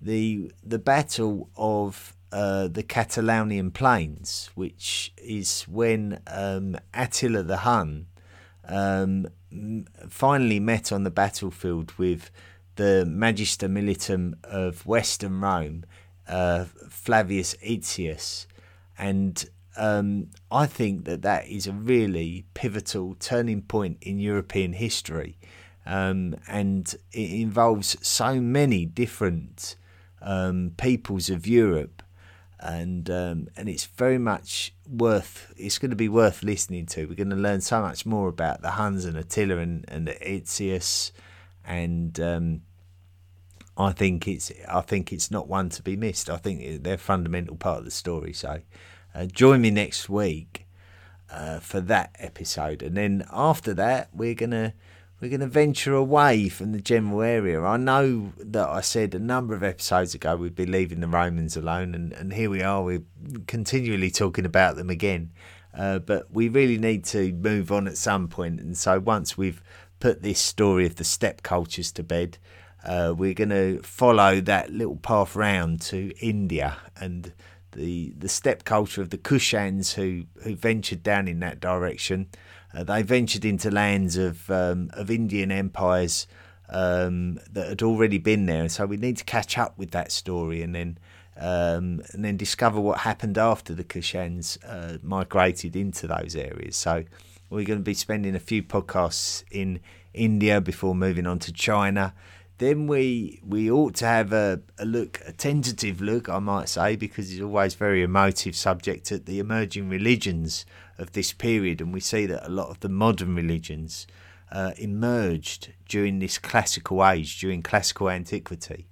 the 0.00 0.52
the 0.64 0.78
battle 0.78 1.50
of 1.56 2.16
uh, 2.32 2.68
the 2.68 2.82
Catalaunian 2.82 3.72
plains, 3.72 4.50
which 4.54 5.12
is 5.16 5.62
when 5.62 6.20
um, 6.26 6.76
Attila 6.94 7.42
the 7.42 7.58
Hun 7.58 8.06
um, 8.66 9.28
finally 10.08 10.60
met 10.60 10.92
on 10.92 11.04
the 11.04 11.10
battlefield 11.10 11.92
with 11.98 12.30
the 12.76 13.04
Magister 13.04 13.68
Militum 13.68 14.34
of 14.44 14.86
Western 14.86 15.40
Rome, 15.40 15.84
uh, 16.28 16.64
Flavius 16.88 17.54
Aetius, 17.62 18.46
and 18.98 19.48
um, 19.76 20.28
I 20.50 20.66
think 20.66 21.04
that 21.04 21.22
that 21.22 21.46
is 21.48 21.66
a 21.66 21.72
really 21.72 22.44
pivotal 22.54 23.16
turning 23.18 23.62
point 23.62 23.98
in 24.02 24.18
European 24.18 24.74
history, 24.74 25.38
um, 25.86 26.36
and 26.46 26.94
it 27.12 27.30
involves 27.30 27.96
so 28.06 28.40
many 28.40 28.84
different 28.84 29.76
um, 30.22 30.72
peoples 30.76 31.30
of 31.30 31.46
Europe, 31.46 32.02
and 32.60 33.08
um, 33.10 33.48
and 33.56 33.68
it's 33.68 33.86
very 33.86 34.18
much 34.18 34.74
worth. 34.88 35.52
It's 35.56 35.78
going 35.78 35.90
to 35.90 35.96
be 35.96 36.08
worth 36.08 36.42
listening 36.42 36.86
to. 36.86 37.06
We're 37.06 37.14
going 37.14 37.30
to 37.30 37.36
learn 37.36 37.60
so 37.60 37.80
much 37.80 38.04
more 38.04 38.28
about 38.28 38.62
the 38.62 38.72
Huns 38.72 39.04
and 39.04 39.16
Attila 39.16 39.56
and 39.58 39.84
and 39.88 40.08
Aetius, 40.20 41.12
and 41.64 42.18
um, 42.20 42.62
I 43.76 43.92
think 43.92 44.28
it's 44.28 44.52
I 44.68 44.82
think 44.82 45.12
it's 45.12 45.30
not 45.30 45.48
one 45.48 45.70
to 45.70 45.82
be 45.82 45.96
missed. 45.96 46.28
I 46.28 46.36
think 46.36 46.82
they're 46.82 46.94
a 46.94 46.98
fundamental 46.98 47.56
part 47.56 47.78
of 47.78 47.84
the 47.86 47.90
story. 47.90 48.34
So 48.34 48.60
uh, 49.14 49.24
join 49.24 49.62
me 49.62 49.70
next 49.70 50.08
week 50.08 50.66
uh, 51.30 51.60
for 51.60 51.80
that 51.80 52.14
episode, 52.18 52.82
and 52.82 52.96
then 52.96 53.24
after 53.32 53.72
that, 53.74 54.10
we're 54.12 54.34
gonna 54.34 54.74
we're 55.20 55.30
gonna 55.30 55.46
venture 55.46 55.94
away 55.94 56.48
from 56.48 56.72
the 56.72 56.80
general 56.80 57.22
area. 57.22 57.62
I 57.62 57.76
know 57.76 58.32
that 58.38 58.68
I 58.68 58.80
said 58.80 59.14
a 59.14 59.18
number 59.18 59.54
of 59.54 59.62
episodes 59.62 60.14
ago 60.14 60.36
we'd 60.36 60.54
be 60.54 60.66
leaving 60.66 61.00
the 61.00 61.08
Romans 61.08 61.56
alone, 61.56 61.94
and, 61.94 62.12
and 62.12 62.32
here 62.32 62.50
we 62.50 62.62
are. 62.62 62.82
We're 62.82 63.02
continually 63.46 64.10
talking 64.10 64.44
about 64.44 64.76
them 64.76 64.90
again, 64.90 65.30
uh, 65.76 65.98
but 65.98 66.32
we 66.32 66.48
really 66.48 66.78
need 66.78 67.04
to 67.06 67.32
move 67.32 67.70
on 67.70 67.86
at 67.86 67.98
some 67.98 68.28
point. 68.28 68.60
And 68.60 68.76
so 68.76 68.98
once 68.98 69.36
we've 69.36 69.62
put 70.00 70.22
this 70.22 70.40
story 70.40 70.86
of 70.86 70.96
the 70.96 71.04
steppe 71.04 71.42
cultures 71.42 71.92
to 71.92 72.02
bed. 72.02 72.38
Uh, 72.82 73.14
we're 73.16 73.34
going 73.34 73.50
to 73.50 73.78
follow 73.82 74.40
that 74.40 74.70
little 74.72 74.96
path 74.96 75.36
round 75.36 75.82
to 75.82 76.10
India 76.18 76.78
and 76.98 77.32
the 77.72 78.12
the 78.18 78.28
steppe 78.28 78.64
culture 78.64 79.00
of 79.00 79.10
the 79.10 79.18
Kushans 79.18 79.94
who 79.94 80.24
who 80.42 80.56
ventured 80.56 81.04
down 81.04 81.28
in 81.28 81.38
that 81.38 81.60
direction. 81.60 82.26
Uh, 82.74 82.84
they 82.84 83.02
ventured 83.02 83.44
into 83.44 83.70
lands 83.70 84.16
of 84.16 84.50
um, 84.50 84.90
of 84.94 85.10
Indian 85.10 85.50
empires 85.50 86.26
um, 86.68 87.40
that 87.50 87.68
had 87.68 87.82
already 87.82 88.18
been 88.18 88.46
there, 88.46 88.60
and 88.62 88.72
so 88.72 88.86
we 88.86 88.96
need 88.96 89.16
to 89.16 89.24
catch 89.24 89.58
up 89.58 89.76
with 89.76 89.90
that 89.90 90.12
story 90.12 90.62
and 90.62 90.74
then 90.74 90.98
um, 91.36 92.02
and 92.12 92.24
then 92.24 92.36
discover 92.36 92.80
what 92.80 93.00
happened 93.00 93.38
after 93.38 93.74
the 93.74 93.84
Kushans 93.84 94.58
uh, 94.66 94.98
migrated 95.02 95.74
into 95.74 96.06
those 96.06 96.36
areas. 96.36 96.76
So 96.76 97.04
we're 97.48 97.64
going 97.64 97.78
to 97.78 97.84
be 97.84 97.94
spending 97.94 98.34
a 98.34 98.40
few 98.40 98.62
podcasts 98.62 99.42
in 99.50 99.80
India 100.12 100.60
before 100.60 100.94
moving 100.94 101.26
on 101.26 101.38
to 101.40 101.52
China 101.52 102.14
then 102.60 102.86
we 102.86 103.40
we 103.42 103.70
ought 103.70 103.94
to 103.96 104.04
have 104.04 104.34
a, 104.34 104.60
a 104.78 104.84
look, 104.84 105.20
a 105.26 105.32
tentative 105.32 106.02
look, 106.02 106.28
I 106.28 106.38
might 106.38 106.68
say, 106.68 106.94
because 106.94 107.32
it's 107.32 107.40
always 107.40 107.74
very 107.74 108.02
emotive 108.02 108.54
subject 108.54 109.10
at 109.10 109.24
the 109.24 109.38
emerging 109.38 109.88
religions 109.88 110.66
of 110.98 111.12
this 111.12 111.32
period, 111.32 111.80
and 111.80 111.92
we 111.92 112.00
see 112.00 112.26
that 112.26 112.46
a 112.46 112.50
lot 112.50 112.68
of 112.68 112.80
the 112.80 112.90
modern 112.90 113.34
religions 113.34 114.06
uh, 114.52 114.72
emerged 114.76 115.72
during 115.88 116.18
this 116.18 116.36
classical 116.36 117.04
age, 117.06 117.40
during 117.40 117.62
classical 117.62 118.10
antiquity, 118.10 118.86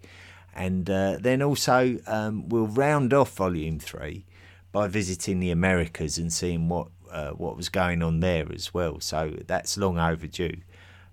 and 0.55 0.89
uh, 0.89 1.19
then 1.21 1.43
also 1.43 1.99
um, 2.07 2.49
we'll 2.49 2.67
round 2.69 3.13
off 3.13 3.37
volume 3.37 3.79
three 3.79 4.25
by 4.73 4.89
visiting 4.89 5.41
the 5.41 5.51
Americas 5.51 6.17
and 6.17 6.33
seeing 6.33 6.71
what 6.71 6.89
uh, 7.11 7.33
what 7.33 7.55
was 7.55 7.69
going 7.69 8.03
on 8.03 8.21
there 8.21 8.51
as 8.51 8.73
well. 8.73 8.99
So 9.01 9.35
that's 9.47 9.77
long 9.77 9.99
overdue, 9.99 10.57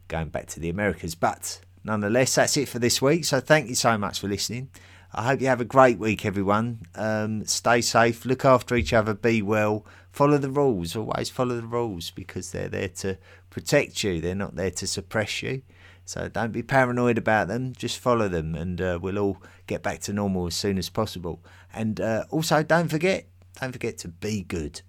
going 0.07 0.29
back 0.29 0.47
to 0.47 0.61
the 0.61 0.69
Americas, 0.69 1.15
but 1.15 1.59
nonetheless, 1.85 2.35
that's 2.35 2.57
it 2.57 2.67
for 2.67 2.79
this 2.79 3.01
week. 3.01 3.25
So 3.25 3.39
thank 3.39 3.69
you 3.69 3.75
so 3.75 3.97
much 3.97 4.19
for 4.19 4.27
listening. 4.27 4.69
I 5.13 5.27
hope 5.27 5.39
you 5.39 5.47
have 5.47 5.61
a 5.61 5.65
great 5.65 5.97
week, 5.97 6.25
everyone. 6.25 6.81
Um, 6.95 7.45
stay 7.45 7.79
safe, 7.79 8.25
look 8.25 8.43
after 8.43 8.75
each 8.75 8.91
other, 8.91 9.13
be 9.13 9.41
well, 9.41 9.85
follow 10.11 10.37
the 10.37 10.49
rules. 10.49 10.95
Always 10.95 11.29
follow 11.29 11.55
the 11.55 11.67
rules 11.67 12.11
because 12.11 12.51
they're 12.51 12.67
there 12.67 12.89
to 12.89 13.17
protect 13.49 14.03
you, 14.03 14.19
they're 14.19 14.35
not 14.35 14.55
there 14.55 14.71
to 14.71 14.87
suppress 14.87 15.41
you. 15.41 15.61
So 16.03 16.27
don't 16.27 16.51
be 16.51 16.63
paranoid 16.63 17.17
about 17.17 17.47
them, 17.47 17.73
just 17.77 17.97
follow 17.97 18.27
them, 18.27 18.55
and 18.55 18.81
uh, 18.81 18.99
we'll 19.01 19.17
all 19.17 19.41
get 19.67 19.81
back 19.81 20.01
to 20.01 20.13
normal 20.13 20.47
as 20.47 20.55
soon 20.55 20.77
as 20.77 20.89
possible. 20.89 21.41
And 21.73 22.01
uh, 22.01 22.25
also, 22.29 22.61
don't 22.61 22.89
forget, 22.89 23.27
don't 23.59 23.71
forget 23.71 23.97
to 23.99 24.09
be 24.09 24.43
good. 24.43 24.81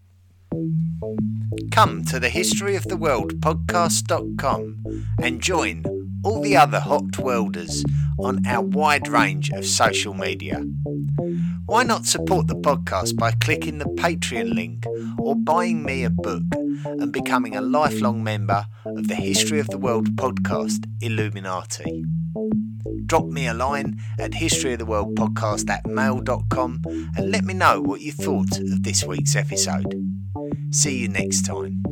Come 1.70 2.04
to 2.06 2.18
the 2.18 2.28
History 2.30 2.76
of 2.76 2.84
the 2.84 2.96
World 2.96 3.40
podcast.com 3.40 4.84
and 5.22 5.40
join 5.40 5.84
all 6.24 6.40
the 6.40 6.56
other 6.56 6.80
hot 6.80 7.18
welders 7.18 7.84
on 8.18 8.46
our 8.46 8.62
wide 8.62 9.08
range 9.08 9.50
of 9.50 9.66
social 9.66 10.14
media. 10.14 10.64
Why 11.66 11.82
not 11.82 12.06
support 12.06 12.46
the 12.46 12.54
podcast 12.54 13.16
by 13.16 13.32
clicking 13.32 13.78
the 13.78 13.84
Patreon 13.84 14.54
link 14.54 14.86
or 15.18 15.34
buying 15.36 15.84
me 15.84 16.04
a 16.04 16.10
book 16.10 16.44
and 16.84 17.12
becoming 17.12 17.56
a 17.56 17.60
lifelong 17.60 18.22
member 18.22 18.66
of 18.84 19.08
the 19.08 19.14
History 19.14 19.60
of 19.60 19.68
the 19.68 19.78
World 19.78 20.16
podcast 20.16 20.86
Illuminati? 21.00 22.04
Drop 23.06 23.26
me 23.26 23.46
a 23.46 23.54
line 23.54 24.00
at 24.18 24.32
historyoftheworldpodcast 24.32 25.70
at 25.70 25.86
mail.com 25.86 26.82
and 27.16 27.30
let 27.30 27.44
me 27.44 27.54
know 27.54 27.80
what 27.80 28.00
you 28.00 28.12
thought 28.12 28.58
of 28.58 28.82
this 28.82 29.04
week's 29.04 29.36
episode. 29.36 29.94
See 30.70 30.98
you 30.98 31.08
next 31.08 31.42
time. 31.46 31.82